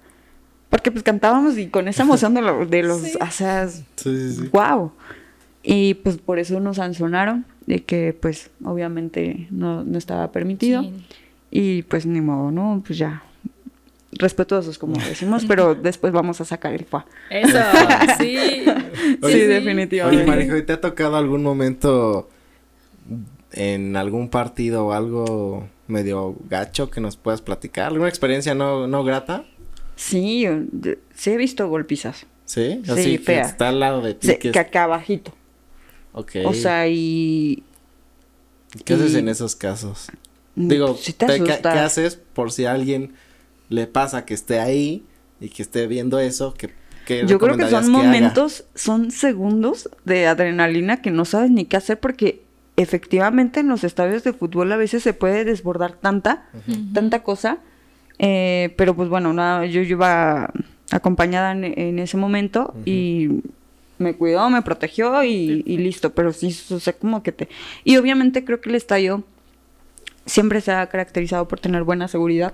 [0.69, 3.01] Porque pues cantábamos y con esa emoción de, lo- de los...
[3.01, 3.17] Sí.
[3.19, 4.49] O sea, Sí, sí, sí.
[4.51, 4.91] wow.
[5.63, 10.83] Y pues por eso nos sancionaron de que pues obviamente no, no estaba permitido.
[10.83, 10.93] Sí.
[11.51, 12.83] Y pues ni modo, ¿no?
[12.85, 13.23] Pues ya.
[14.11, 17.05] Respetuosos, como decimos, pero después vamos a sacar el FA.
[17.31, 17.57] Eso,
[18.19, 18.37] sí.
[18.37, 20.21] Sí, Oye, definitivamente.
[20.23, 22.29] Oye, Marijo, ¿y ¿te ha tocado algún momento
[23.51, 27.87] en algún partido o algo medio gacho que nos puedas platicar?
[27.87, 29.45] ¿Alguna experiencia no, no grata?
[29.95, 30.45] Sí,
[31.15, 32.25] sí he visto golpizas.
[32.45, 32.81] ¿Sí?
[32.85, 33.41] Sí, Así que fea.
[33.41, 34.27] está al lado de ti.
[34.27, 35.33] Sí, que es- que acá abajito.
[36.13, 36.31] Ok.
[36.45, 37.63] O sea, y...
[38.85, 40.07] ¿Qué haces en esos casos?
[40.55, 43.13] mm, Digo, sí te te- ¿qué, haces por si a alguien
[43.69, 45.03] le pasa que esté ahí
[45.39, 46.53] y que esté viendo eso?
[46.53, 46.69] Que,
[47.05, 51.77] ¿qué Yo creo que son momentos, son segundos de adrenalina que no sabes ni qué
[51.77, 52.41] hacer porque
[52.81, 56.45] efectivamente en los estadios de fútbol a veces se puede desbordar tanta,
[56.93, 57.57] tanta cosa.
[58.19, 60.51] eh, pero pues bueno, nada, yo, yo iba
[60.91, 63.41] acompañada en, en ese momento y
[63.97, 66.11] me cuidó, me protegió y, y listo.
[66.13, 67.49] Pero sí, o sea, como que te...
[67.83, 69.23] Y obviamente creo que el estadio
[70.25, 72.53] siempre se ha caracterizado por tener buena seguridad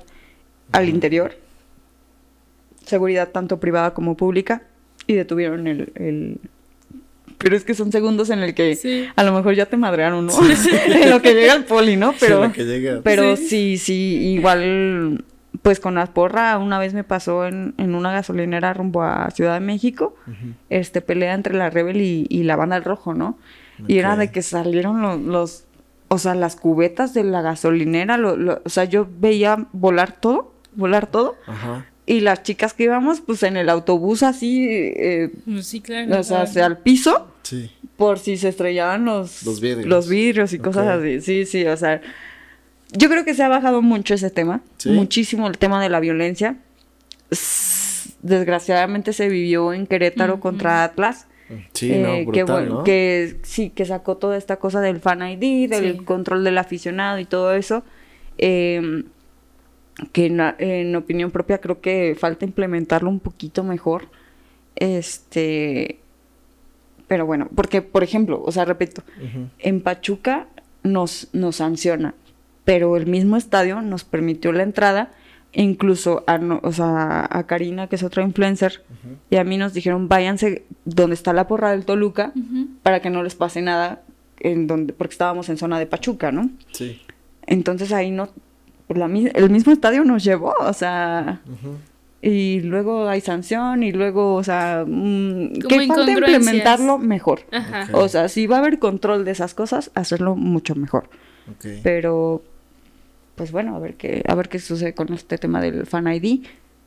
[0.71, 1.35] al interior
[2.85, 4.61] seguridad tanto privada como pública
[5.07, 6.39] y detuvieron el, el-
[7.37, 9.07] pero es que son segundos en el que Sí.
[9.15, 10.33] a lo mejor ya te madrearon, ¿no?
[10.87, 12.11] en lo que llega el poli, ¿no?
[12.13, 12.99] Sí, Pero lo que llega.
[13.03, 13.47] pero Sí.
[13.47, 15.23] sí, sí, igual
[15.61, 19.53] pues con la porra una vez me pasó en, en una gasolinera rumbo a Ciudad
[19.55, 20.15] de México,
[20.69, 23.37] este pelea entre la Rebel y, y la banda del rojo, ¿no?
[23.87, 25.63] Y era de que salieron los, los
[26.07, 30.53] o sea, las cubetas de la gasolinera, lo- lo- o sea, yo veía volar todo,
[30.75, 31.35] volar todo.
[31.47, 31.85] Ajá.
[32.07, 35.31] Y las chicas que íbamos, pues en el autobús así, eh,
[35.61, 36.19] Sí, claro.
[36.19, 37.71] o sea, hacia el piso, Sí.
[37.97, 39.87] por si se estrellaban los, Los vidrios.
[39.87, 41.01] los vidrios y cosas Ok.
[41.01, 41.21] así.
[41.21, 42.01] Sí, sí, o sea,
[42.91, 44.89] yo creo que se ha bajado mucho ese tema, Sí.
[44.89, 46.57] muchísimo el tema de la violencia.
[48.21, 50.41] Desgraciadamente se vivió en Querétaro Ujú.
[50.41, 51.27] contra Atlas.
[51.73, 52.83] Sí, eh, no, que, brutal, bueno, ¿no?
[52.83, 56.03] que sí, que sacó toda esta cosa del fan ID, del Sí.
[56.05, 57.83] control del aficionado y todo eso.
[58.37, 59.03] eh,
[60.11, 64.07] que en, en opinión propia creo que falta implementarlo un poquito mejor.
[64.75, 65.99] Este.
[67.07, 69.03] Pero bueno, porque, por ejemplo, o sea, repito,
[69.59, 70.47] en Pachuca
[70.81, 72.15] nos, nos sanciona,
[72.63, 75.11] pero el mismo estadio nos permitió la entrada,
[75.53, 78.83] e incluso a, no- o sea, a Karina, que es otra influencer,
[79.29, 82.33] y a mí nos dijeron, váyanse donde está la porra del Toluca,
[82.81, 84.01] para que no les pase nada,
[84.39, 86.49] en donde, porque estábamos en zona de Pachuca, ¿no?
[86.71, 87.01] Sí.
[87.45, 88.29] Entonces ahí no,
[88.87, 91.41] pues, la el mismo estadio nos llevó, o sea,
[92.21, 97.41] y luego hay sanción, y luego, o sea, mm, Como que falta implementarlo mejor.
[97.51, 97.89] Ajá.
[97.93, 101.09] O sea, si va a haber control de esas cosas, hacerlo mucho mejor.
[101.83, 102.41] Pero,
[103.35, 106.45] pues bueno, a ver qué, a ver qué sucede con este tema del fan ID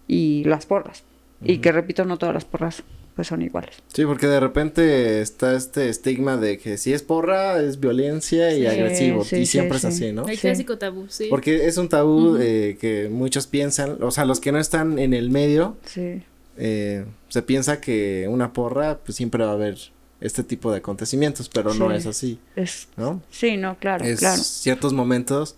[0.09, 1.05] y las porras.
[1.45, 2.83] Y que repito, no todas las porras
[3.19, 3.75] pues son iguales.
[3.93, 8.61] Sí, porque de repente está este estigma de que si es porra es violencia y
[8.61, 9.25] Sí, agresivo.
[9.25, 9.89] sí, y siempre sí.
[9.89, 10.29] es así, ¿no?
[10.29, 10.43] El Sí.
[10.43, 11.27] clásico tabú, sí.
[11.29, 15.15] Porque es un tabú eh, que muchos piensan, o sea, los que no están en
[15.15, 16.23] el medio, Sí.
[16.59, 19.77] eh, se piensa que una porra, pues siempre va a haber
[20.21, 23.21] este tipo de acontecimientos, pero no es así, Es, ¿no?
[23.33, 24.41] sí, no, claro, es claro.
[24.41, 25.57] ciertos momentos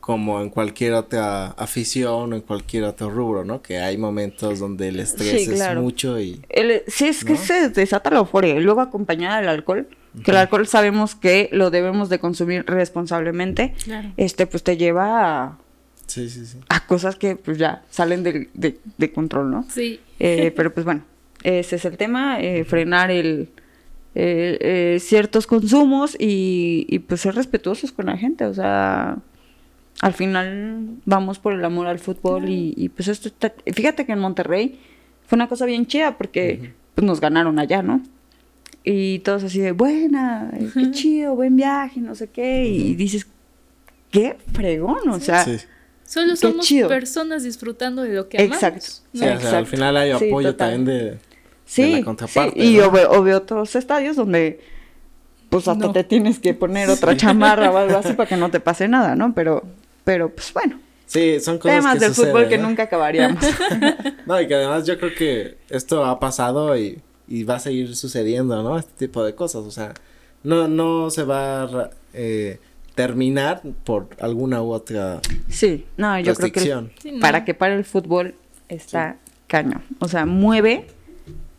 [0.00, 3.60] como en cualquier otra afición o en cualquier otro rubro, ¿no?
[3.62, 5.80] Que hay momentos donde el estrés Sí, claro.
[5.80, 6.40] es mucho y...
[6.48, 7.38] El- sí, es que ¿No?
[7.38, 8.56] se desata la euforia.
[8.56, 9.88] Y luego acompañada del alcohol,
[10.24, 14.10] que el alcohol sabemos que lo debemos de consumir responsablemente, Claro.
[14.16, 15.58] este pues te lleva a,
[16.06, 16.58] Sí, sí, sí.
[16.68, 19.64] a cosas que pues ya salen del- de, de control, ¿no?
[19.68, 20.00] Sí.
[20.18, 21.02] Eh, pero pues bueno,
[21.44, 23.50] ese es el tema, eh, frenar el
[24.16, 29.18] eh, eh, ciertos consumos y, y, pues ser respetuosos con la gente, o sea,
[30.00, 34.12] al final vamos por el amor al fútbol y, y, pues esto está, fíjate que
[34.12, 34.80] en Monterrey
[35.26, 38.02] fue una cosa bien chida porque pues nos ganaron allá, ¿no?
[38.82, 43.26] Y todos así de, buena, eh, qué chido, buen viaje, no sé qué, y dices,
[44.10, 45.58] qué fregón, o sea, Sí.
[46.04, 46.88] Solo somos chido.
[46.88, 48.56] personas disfrutando de lo que amamos.
[48.56, 48.86] Exacto.
[49.12, 51.18] Sí, o sea, al final hay apoyo también de, de
[51.66, 52.60] Sí, la contraparte.
[52.60, 52.86] sí, y ¿no?
[52.88, 54.58] o, ve- o veo otros estadios donde
[55.50, 55.92] pues hasta No.
[55.92, 57.18] te tienes que poner otra Sí.
[57.18, 59.34] chamarra o algo así para que no te pase nada, ¿no?
[59.34, 59.62] Pero,
[60.04, 63.44] pero pues bueno, Sí, son cosas temas que del fútbol que nunca acabaríamos.
[64.26, 67.96] No, y que además yo creo que esto ha pasado y, y va a seguir
[67.96, 68.78] sucediendo, ¿no?
[68.78, 69.92] Este tipo de cosas, o sea,
[70.44, 72.60] no, no se va a eh,
[72.94, 76.60] terminar por alguna u otra sí, no, yo creo que.
[76.60, 77.20] Sí, no.
[77.20, 78.34] para que pare el fútbol
[78.68, 79.16] está
[79.48, 79.82] caño.
[79.98, 80.86] O sea, mueve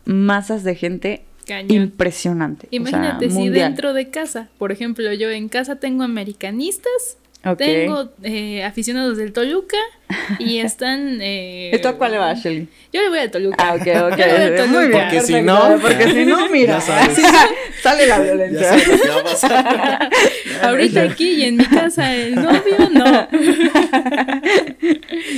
[0.06, 1.70] masas de gente Cañón.
[1.70, 2.68] impresionante.
[2.68, 3.68] o sea, Imagínate si mundial.
[3.68, 7.18] dentro de casa, por ejemplo, yo en casa tengo americanistas,
[7.58, 9.76] Tengo eh, aficionados del Toluca
[10.38, 11.20] y están...
[11.20, 12.68] Eh, ¿Esto a cuál le va, Shelly?
[12.92, 13.56] Yo le voy al Toluca.
[13.58, 13.86] Ah, ok, ok.
[14.18, 14.66] Yo le voy al Toluca.
[14.66, 15.00] Muy bien.
[15.02, 16.74] Porque si no, Porque si no, mira.
[16.78, 17.18] ya sabes.
[17.82, 18.68] sale la Ya violencia.
[18.68, 20.10] sabes lo que va a pasar.
[20.62, 23.28] Ahorita aquí y en mi casa el novio, no.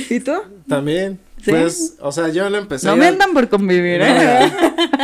[0.09, 0.33] ¿Y tú?
[0.67, 1.51] También, ¿Sí?
[1.51, 4.51] pues, o sea, yo le empecé No a me andan por convivir, No, ¿eh?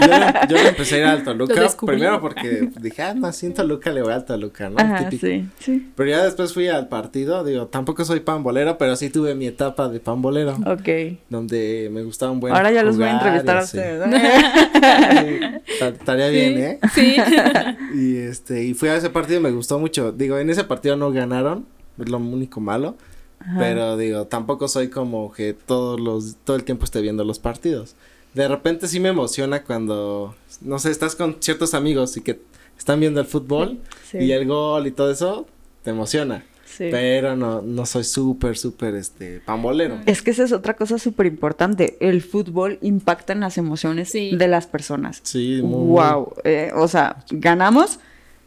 [0.01, 3.31] yo, le, yo le empecé a ir al Lo Toluca, primero porque dije, ah, no,
[3.31, 4.77] sí, en Toluca le voy al Toluca, ¿no?
[4.79, 5.27] Ajá, Típico.
[5.27, 5.91] sí, sí.
[5.95, 9.87] Pero ya después fui al partido, digo, tampoco soy pambolero, pero sí tuve mi etapa
[9.87, 11.19] de pambolero, Ok.
[11.29, 14.01] donde me gustaba un buen Ahora ya los voy a entrevistar a ustedes.
[14.81, 16.79] Sí, Estaría bien, ¿eh?
[16.93, 17.15] Sí.
[17.93, 20.11] Y este, y fui a ese partido y me gustó mucho.
[20.11, 21.65] Digo, en ese partido no ganaron,
[21.99, 22.95] es lo único malo.
[23.41, 23.59] Ajá.
[23.59, 27.95] Pero digo, tampoco soy como que todos los, todo el tiempo esté viendo los partidos.
[28.33, 32.39] De repente sí me emociona cuando, no sé, estás con ciertos amigos y que
[32.77, 33.79] están viendo el fútbol
[34.09, 34.17] Sí.
[34.19, 35.47] y el gol y todo eso,
[35.83, 36.43] te emociona.
[36.65, 36.87] Sí.
[36.89, 39.99] Pero no, no soy súper, súper, este, pambolero.
[40.05, 41.97] Es que esa es otra cosa súper importante.
[41.99, 44.33] El fútbol impacta en las emociones Sí.
[44.37, 45.19] de las personas.
[45.23, 46.33] Sí, muy, Wow.
[46.45, 47.99] eh, o sea, ganamos.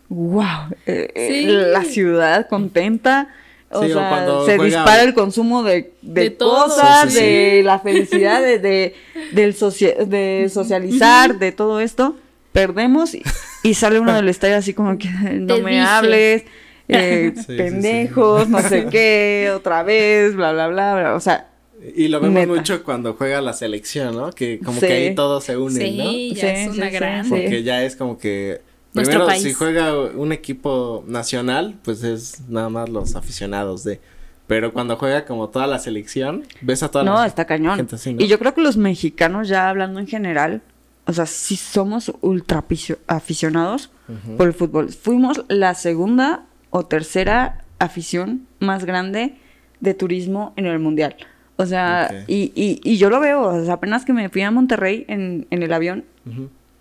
[0.08, 0.70] Wow.
[0.86, 3.28] eh, eh, la ciudad contenta.
[3.74, 7.18] O Sí, o sea, cuando se juega- dispara el consumo de, de, De cosas, Sí,
[7.18, 7.24] sí, sí.
[7.24, 8.94] de la felicidad, de, de,
[9.32, 12.16] del socia- de socializar, de todo esto.
[12.52, 13.22] Perdemos y,
[13.64, 15.82] y sale uno del estadio así como que no Te me dije.
[15.82, 16.44] hables,
[16.88, 17.56] eh, Sí, sí, sí.
[17.56, 21.14] pendejos, no sé qué, otra vez, bla, bla, bla, bla.
[21.14, 21.48] O sea,
[21.96, 22.52] Y lo vemos Neta.
[22.52, 24.30] mucho cuando juega la selección, ¿no?
[24.30, 24.86] Que como Sí.
[24.86, 26.04] que ahí todos se unen, ¿no?
[26.10, 27.24] Sí, ya Sí, es una sí, gran...
[27.24, 27.30] sí.
[27.30, 28.60] Porque ya es como que
[29.02, 29.42] primero país.
[29.42, 34.00] si juega un equipo nacional, pues es nada más los aficionados de
[34.46, 37.76] pero cuando juega como toda la selección, ves a toda no, la está cañón.
[37.76, 38.22] gente así, ¿no?
[38.22, 40.60] Y yo creo que los mexicanos, ya hablando en general,
[41.06, 43.90] o sea, sí somos ultra aficio- aficionados
[44.36, 44.90] por el fútbol.
[44.90, 49.36] Fuimos la segunda o tercera afición más grande
[49.80, 51.16] de turismo en el mundial.
[51.56, 54.50] O sea, y, y, y yo lo veo, o sea, apenas que me fui a
[54.50, 56.04] Monterrey en, en el avión,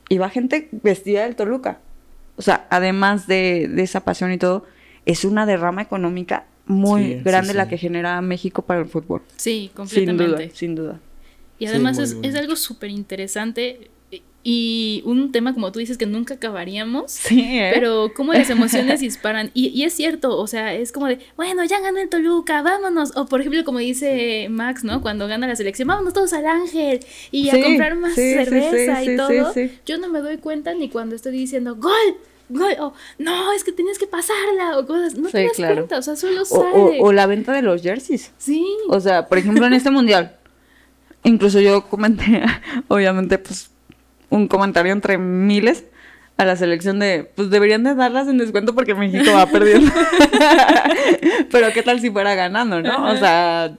[0.10, 1.80] iba gente vestida del Toluca.
[2.36, 4.66] O sea, además de, de esa pasión y todo,
[5.06, 9.22] es una derrama económica muy Sí, sí, grande la que genera México para el fútbol.
[9.36, 10.26] Sí, Sin completamente.
[10.46, 11.00] duda, sin duda.
[11.60, 13.90] Y además es, es algo súper interesante
[14.46, 17.12] y un tema, como tú dices, que nunca acabaríamos.
[17.12, 17.72] Sí, ¿eh?
[17.74, 19.52] Pero cómo las emociones disparan.
[19.54, 23.16] Y, y es cierto, o sea, es como de, bueno, ya ganó el Toluca, vámonos.
[23.16, 25.02] O por ejemplo, como dice Max, ¿no?
[25.02, 27.00] Cuando gana la selección, vámonos todos al Ángel
[27.32, 29.54] y a comprar más sí, cerveza sí, y todo.
[29.54, 29.80] sí, sí.
[29.86, 32.18] Yo no me doy cuenta ni cuando estoy diciendo, ¡Gol!
[32.50, 32.74] ¡Gol!
[32.80, 34.78] O no, es que tenías que pasarla.
[34.78, 35.16] O cosas.
[35.16, 35.76] No te das claro.
[35.76, 36.66] cuenta, o sea, solo O, sale.
[36.74, 38.32] o- o la venta de los jerseys.
[38.38, 38.66] Sí.
[38.90, 40.36] O sea, por ejemplo, en este mundial,
[41.24, 42.44] incluso yo comenté,
[42.90, 43.70] obviamente, pues,
[44.34, 45.86] un comentario entre miles
[46.38, 49.92] a la selección de, pues, deberían de darlas en descuento porque México va perdiendo.
[51.52, 53.12] Pero qué tal si fuera ganando, ¿no?
[53.12, 53.76] O sea,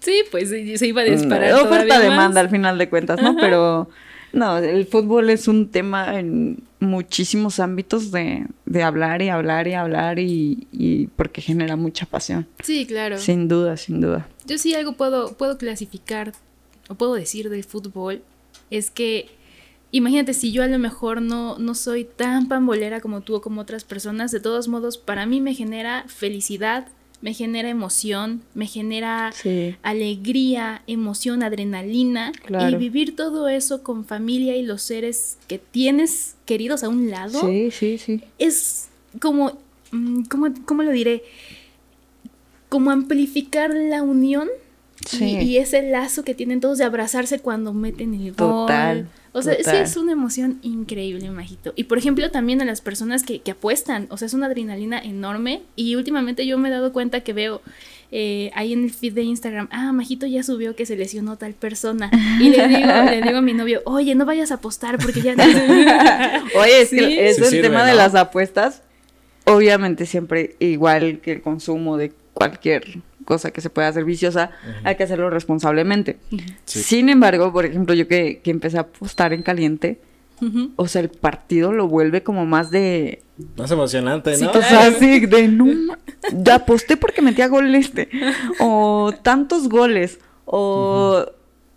[0.00, 1.54] Sí, pues se iba a disparar.
[1.54, 3.36] Mm, oferta demanda al final de cuentas, ¿no?
[3.36, 3.88] Pero
[4.34, 9.72] no, el fútbol es un tema en muchísimos ámbitos de, de hablar y hablar y
[9.72, 12.46] hablar y, y porque genera mucha pasión.
[12.62, 13.16] Sí, claro.
[13.16, 14.28] Sin duda, sin duda.
[14.44, 16.32] Yo sí algo puedo, puedo clasificar
[16.88, 18.22] o puedo decir del fútbol
[18.70, 19.28] es que
[19.96, 23.60] imagínate si yo a lo mejor no, no soy tan pambolera como tú o como
[23.60, 26.88] otras personas, de todos modos para mí me genera felicidad,
[27.22, 29.76] me genera emoción, me genera Sí.
[29.82, 32.76] alegría, emoción, adrenalina Claro.
[32.76, 37.40] y vivir todo eso con familia y los seres que tienes queridos a un lado
[37.40, 38.20] Sí, sí, sí.
[38.38, 38.88] es
[39.20, 39.58] como,
[39.92, 41.22] mm, ¿cómo, cómo lo diré?
[42.68, 44.48] Como amplificar la unión
[45.06, 45.24] Sí.
[45.24, 49.06] y, y ese lazo que tienen todos de abrazarse cuando meten el gol.
[49.36, 49.82] O sea, sí total.
[49.82, 51.72] es una emoción increíble, Majito.
[51.76, 54.98] Y por ejemplo, también a las personas que, que apuestan, o sea, es una adrenalina
[55.00, 55.62] enorme.
[55.76, 57.60] Y últimamente yo me he dado cuenta que veo
[58.12, 61.52] eh, ahí en el feed de Instagram, ah, Majito ya subió que se lesionó tal
[61.54, 62.10] persona.
[62.40, 65.34] Y le digo, le digo a mi novio, oye, no vayas a apostar porque ya...
[66.56, 66.96] Oye, es Sí.
[66.98, 67.96] que es Sí el sirve, tema de ¿no?
[67.98, 68.82] las apuestas.
[69.46, 74.50] Obviamente siempre igual que el consumo de cualquier cosa que se puede hacer viciosa,
[74.84, 76.18] hay que hacerlo responsablemente.
[76.64, 80.00] Sin embargo, por ejemplo, yo que, que empecé a apostar en caliente,
[80.42, 80.72] Ujú.
[80.76, 83.22] o sea, el partido lo vuelve como más de...
[83.56, 84.50] Más emocionante, Sí, ¿no?
[84.50, 85.66] O sea, sí, de no...
[86.32, 88.08] Ya aposté porque metía gol este.
[88.60, 90.18] O tantos goles.
[90.44, 91.24] O...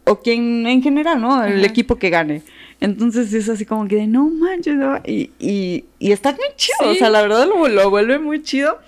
[0.09, 1.43] O quien en general, ¿no?
[1.43, 1.65] El Ajá.
[1.67, 2.41] equipo que gane.
[2.79, 4.97] Entonces es así como que de no manches, no.
[5.05, 6.89] Y, y, y está muy chido.
[6.89, 6.99] O Sí.
[6.99, 8.79] sea, la verdad lo, lo vuelve muy chido.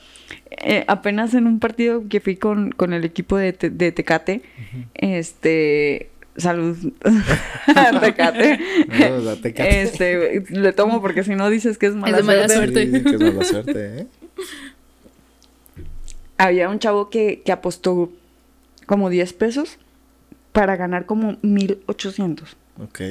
[0.52, 4.42] Eh, apenas en un partido que fui con, con el equipo de, Te- de Tecate,
[4.96, 6.10] este.
[6.38, 6.78] Salud.
[8.02, 8.60] Tecate.
[9.42, 9.82] Tecate.
[9.82, 12.86] Este, le tomo porque si no dices que es mala de mala suerte.
[12.86, 14.08] Sí, que es mala suerte, ¿eh?
[16.38, 18.12] Había un chavo que, que apostó
[18.86, 19.78] como 10 pesos
[20.54, 22.56] para ganar como 1800.
[22.82, 23.02] Ok.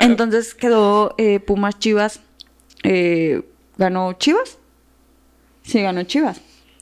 [0.00, 2.20] Entonces quedó eh, Pumas Chivas.
[2.82, 3.42] eh,
[3.76, 4.57] ¿Ganó Chivas?
[5.68, 6.40] Sí, ganó Chivas.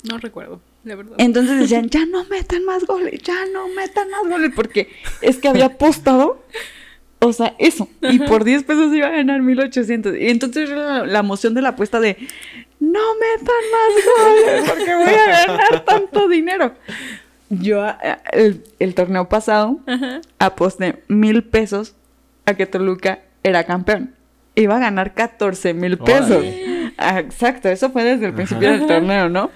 [0.08, 1.14] No recuerdo, la verdad.
[1.18, 4.88] Entonces decían, ya no metan más goles, ya no metan más goles, porque
[5.20, 6.40] es que había apostado,
[7.18, 10.16] o sea, eso, y por 10 pesos iba a ganar 1800.
[10.16, 12.16] Y entonces era la, la emoción de la apuesta de,
[12.78, 16.74] no metan más goles, porque voy a ganar tanto dinero.
[17.48, 17.84] Yo,
[18.32, 20.20] el, el torneo pasado, Ajá.
[20.38, 21.94] aposté mil pesos
[22.44, 24.14] a que Toluca era campeón.
[24.54, 26.30] Iba a ganar 14 mil pesos.
[26.30, 26.75] Órale.
[26.98, 29.50] Ah, exacto, eso fue desde el principio del torneo, ¿no?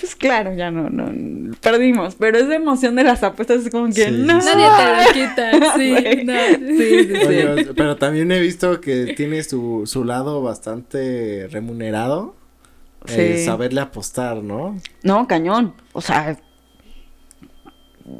[0.00, 4.06] Pues claro, ya no, no, perdimos, pero esa emoción de las apuestas es como que
[4.06, 4.40] Sí, no.
[4.40, 6.24] sí, Nadie te lo quita, sí, Güey.
[6.24, 6.34] no.
[6.58, 7.26] Sí, sí, sí.
[7.26, 12.34] Oye, pero también he visto que tiene su, su lado bastante remunerado.
[13.06, 13.44] eh, Sí.
[13.44, 14.80] saberle apostar, ¿no?
[15.04, 15.74] No, cañón.
[15.92, 16.38] O sea,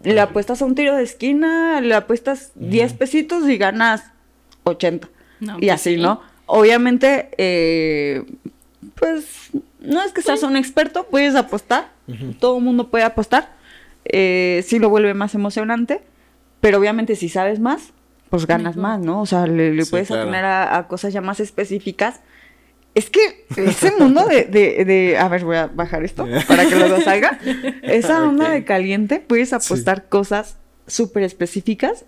[0.04, 4.04] le apuestas a un tiro de esquina, le apuestas 10 pesitos y ganas
[4.64, 5.08] 80.
[5.40, 6.00] No, y pues así, sí.
[6.00, 6.20] ¿no?
[6.46, 8.24] Obviamente, eh,
[8.94, 11.88] pues no es que seas un experto, puedes apostar,
[12.38, 13.52] todo el mundo puede apostar,
[14.04, 16.02] eh, sí lo vuelve más emocionante,
[16.60, 17.92] pero obviamente si sabes más,
[18.30, 19.20] pues ganas más, ¿no?
[19.22, 20.22] O sea, le, le Sí, puedes claro.
[20.24, 22.20] atinar a, a cosas ya más específicas.
[22.94, 26.76] Es que ese mundo de, de, de- A ver, voy a bajar esto para que
[26.76, 27.38] luego salga.
[27.82, 32.04] Esa onda de caliente, puedes apostar cosas súper específicas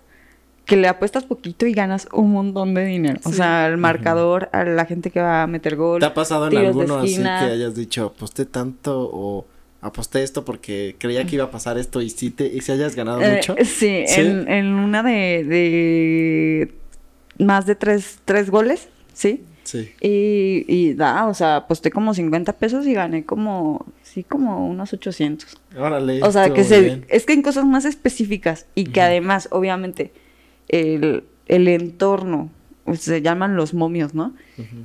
[0.67, 3.19] que le apuestas poquito y ganas un montón de dinero.
[3.23, 5.99] O sea, al marcador, a la gente que va a meter gol.
[6.01, 9.45] ¿Te ha pasado en alguno así que hayas dicho, aposté tanto o
[9.81, 12.95] aposté esto porque creía que iba a pasar esto y sí te, y si hayas
[12.95, 13.55] ganado Eh, mucho?
[13.63, 14.19] sí, ¿Sí?
[14.21, 16.73] En, en una de, de
[17.43, 19.43] más de tres, tres goles, sí.
[19.63, 19.91] Sí.
[20.01, 24.93] Y, y da, o sea, aposté como 50 pesos y gané como, sí, como unos
[24.93, 25.57] 800.
[25.77, 26.23] Órale.
[26.23, 27.05] O sea, que se, bien.
[27.09, 30.13] es que en cosas más específicas y que además, obviamente,
[30.69, 32.49] el, el entorno,
[32.85, 34.33] pues, se llaman los momios, ¿no?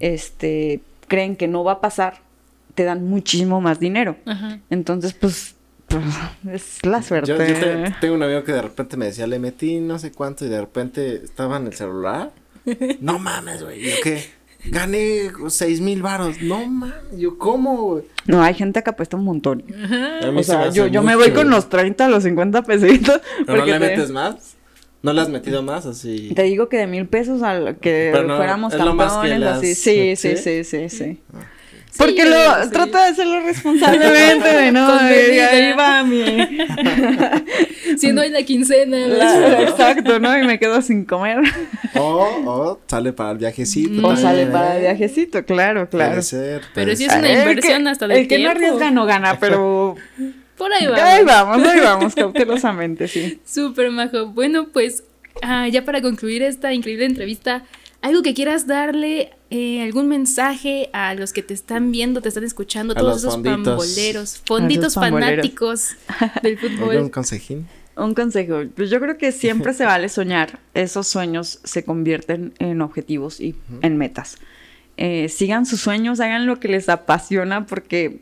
[0.01, 2.21] Este, creen que no va a pasar,
[2.75, 4.17] te dan muchísimo más dinero.
[4.71, 5.55] Entonces, pues,
[5.89, 6.05] pues,
[6.53, 7.29] es la suerte.
[7.31, 10.11] Yo, yo te- tengo un amigo que de repente me decía, le metí no sé
[10.13, 12.33] cuánto y de repente estaba en el celular.
[13.01, 13.83] no mames, güey.
[13.83, 14.25] Yo qué,
[14.67, 16.41] gané seis mil varos.
[16.41, 16.95] No mames.
[17.19, 18.05] Yo, ¿cómo, güey?
[18.27, 19.65] No, hay gente que apuesta un montón.
[20.35, 23.21] O sea, yo, yo me voy con los 30, los 50 pesitos.
[23.45, 24.57] ¿Pero no porque le te- metes más?
[25.03, 26.33] ¿No le has metido más así?
[26.35, 29.75] Te digo que de mil pesos al que no, fuéramos es que campeones, así.
[29.75, 30.37] Sí, sí, ¿sí?
[30.37, 31.21] sí, sí, sí.
[31.91, 32.71] Sí, Porque lo sí.
[32.73, 36.23] trata de hacerlo responsablemente, de no, y ahí va mi.
[37.99, 38.97] Si no hay la quincena.
[39.09, 40.39] la- exacto, ¿no?
[40.39, 41.39] Y me quedo sin comer.
[41.95, 44.07] O, o sale para el viajecito.
[44.09, 44.47] O sale ¿eh?
[44.47, 46.23] para el viajecito, claro, Puede claro.
[46.23, 47.21] ser, Pero puede sí es ser.
[47.21, 48.59] una inversión que- hasta de El que no tiempo.
[48.67, 49.97] arriesga no gana, pero.
[50.57, 51.15] Por ahí va.
[51.15, 53.41] Ahí vamos, ahí vamos, cautelosamente, sí.
[53.47, 54.27] Súper majo.
[54.27, 55.05] Bueno, pues
[55.43, 57.65] ah, ya para concluir esta increíble entrevista,
[58.03, 62.45] algo que quieras darle, eh, algún mensaje a los que te están viendo, te están
[62.45, 63.65] escuchando, A todos los esos fonditos.
[63.65, 65.31] pamboleros, fonditos pamboleros.
[65.31, 65.89] fanáticos
[66.43, 67.11] del ¿Algún fútbol.
[67.11, 67.67] consejín?
[67.95, 70.59] Un consejo, pues yo creo que siempre se vale soñar.
[70.73, 74.39] Esos sueños se convierten en objetivos y en metas.
[74.97, 78.21] Eh, sigan sus sueños, hagan lo que les apasiona, porque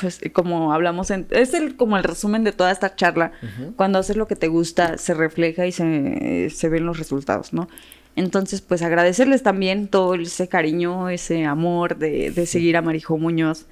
[0.00, 3.32] pues, como hablamos, en- es el, como el resumen de toda esta charla.
[3.76, 7.68] Cuando haces lo que te gusta, se refleja y se, se ven los resultados, ¿no?
[8.14, 13.66] Entonces, pues agradecerles también todo ese cariño, ese amor de, de seguir a Marijo Muñoz.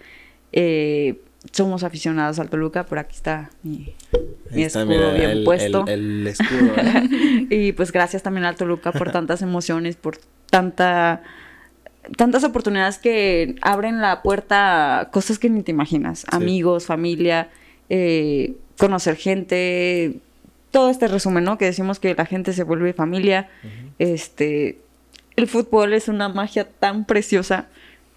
[0.52, 1.20] Eh,
[1.52, 3.94] somos aficionados al Toluca, por aquí está mi,
[4.50, 5.84] mi Ahí está, escudo mira, bien el, puesto.
[5.86, 7.46] El, el escudo, ¿eh?
[7.50, 10.18] Y pues gracias también al Toluca por tantas emociones, por
[10.50, 11.22] tanta
[12.16, 16.24] tantas oportunidades que abren la puerta a cosas que ni te imaginas.
[16.30, 17.50] Amigos, familia,
[17.88, 20.16] eh, conocer gente,
[20.70, 21.58] todo este resumen, ¿no?
[21.58, 23.48] Que decimos que la gente se vuelve familia.
[23.98, 24.78] Este,
[25.36, 27.68] el fútbol es una magia tan preciosa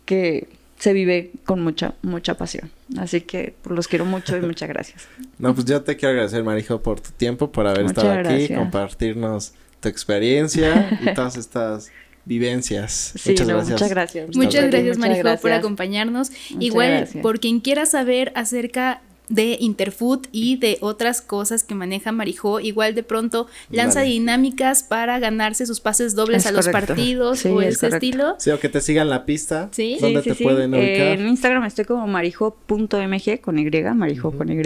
[0.05, 0.47] que
[0.79, 2.69] se vive con mucha, mucha pasión.
[2.97, 5.07] Así que pues, los quiero mucho y muchas gracias.
[5.37, 8.53] No, pues yo te quiero agradecer, Marijo, por tu tiempo, por haber Muchas estado aquí,
[8.53, 11.91] compartirnos tu experiencia y todas estas
[12.25, 13.13] vivencias.
[13.15, 13.71] Sí, muchas no, gracias.
[13.73, 14.27] muchas gracias.
[14.27, 16.29] Muchas Muchas gracias, Marijo, por acompañarnos.
[16.31, 17.21] Muchas Igual, gracias.
[17.21, 22.93] por quien quiera saber acerca de Interfood y de otras cosas que maneja Marijo, igual
[22.93, 24.11] de pronto lanza Vale.
[24.11, 26.87] dinámicas para ganarse sus pases dobles Es a los correcto.
[26.93, 27.95] partidos Sí, o es ese correcto.
[28.05, 28.35] estilo.
[28.37, 29.69] Sí, o que te sigan la pista.
[29.71, 29.97] Sí.
[29.99, 30.87] ¿Dónde Sí, te sí, pueden ubicar?
[30.87, 34.61] Eh, en Instagram estoy como marijo.mg con Y, marijo con Y.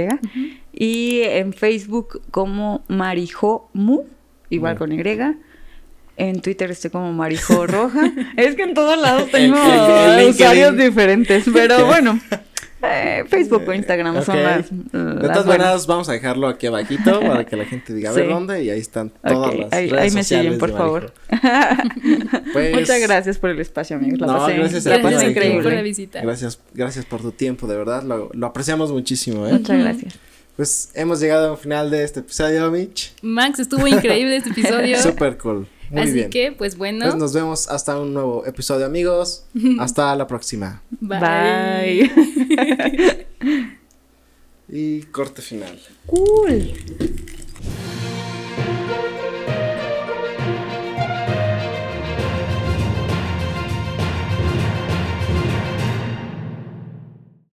[0.74, 4.02] Y en Facebook como marijomu,
[4.50, 4.98] igual con Y.
[6.18, 8.12] En Twitter estoy como Marijo Roja.
[8.38, 9.56] es que en todos lados tengo
[10.30, 12.20] usuarios diferentes, pero bueno.
[12.82, 14.44] eh, Facebook o Instagram son Ok.
[14.44, 15.46] las, De las todas buenas.
[15.46, 18.32] maneras, vamos a dejarlo aquí abajito para que la gente diga a ver Sí.
[18.32, 21.14] dónde y ahí están todas las ahí, redes ahí me sociales siguen, por favor.
[22.54, 24.20] Pues, Muchas gracias por el espacio, amigos.
[24.20, 26.22] La No, pasé, gracias la pasé Gracias por la visita.
[26.22, 29.54] Gracias, gracias por tu tiempo, de verdad, lo, lo apreciamos muchísimo, ¿eh?
[29.54, 30.16] Muchas gracias.
[30.56, 33.14] Pues hemos llegado al final de este episodio, Mitch.
[33.22, 34.98] Max, estuvo increíble este episodio.
[35.02, 35.68] Super cool.
[35.90, 36.30] Muy Así bien.
[36.30, 39.46] que, pues bueno, Pues nos vemos hasta un nuevo episodio, amigos.
[39.80, 40.82] Hasta la próxima.
[41.00, 41.20] bye.
[41.20, 43.28] Bye.
[44.70, 45.80] Y corte final.
[46.06, 46.74] cool.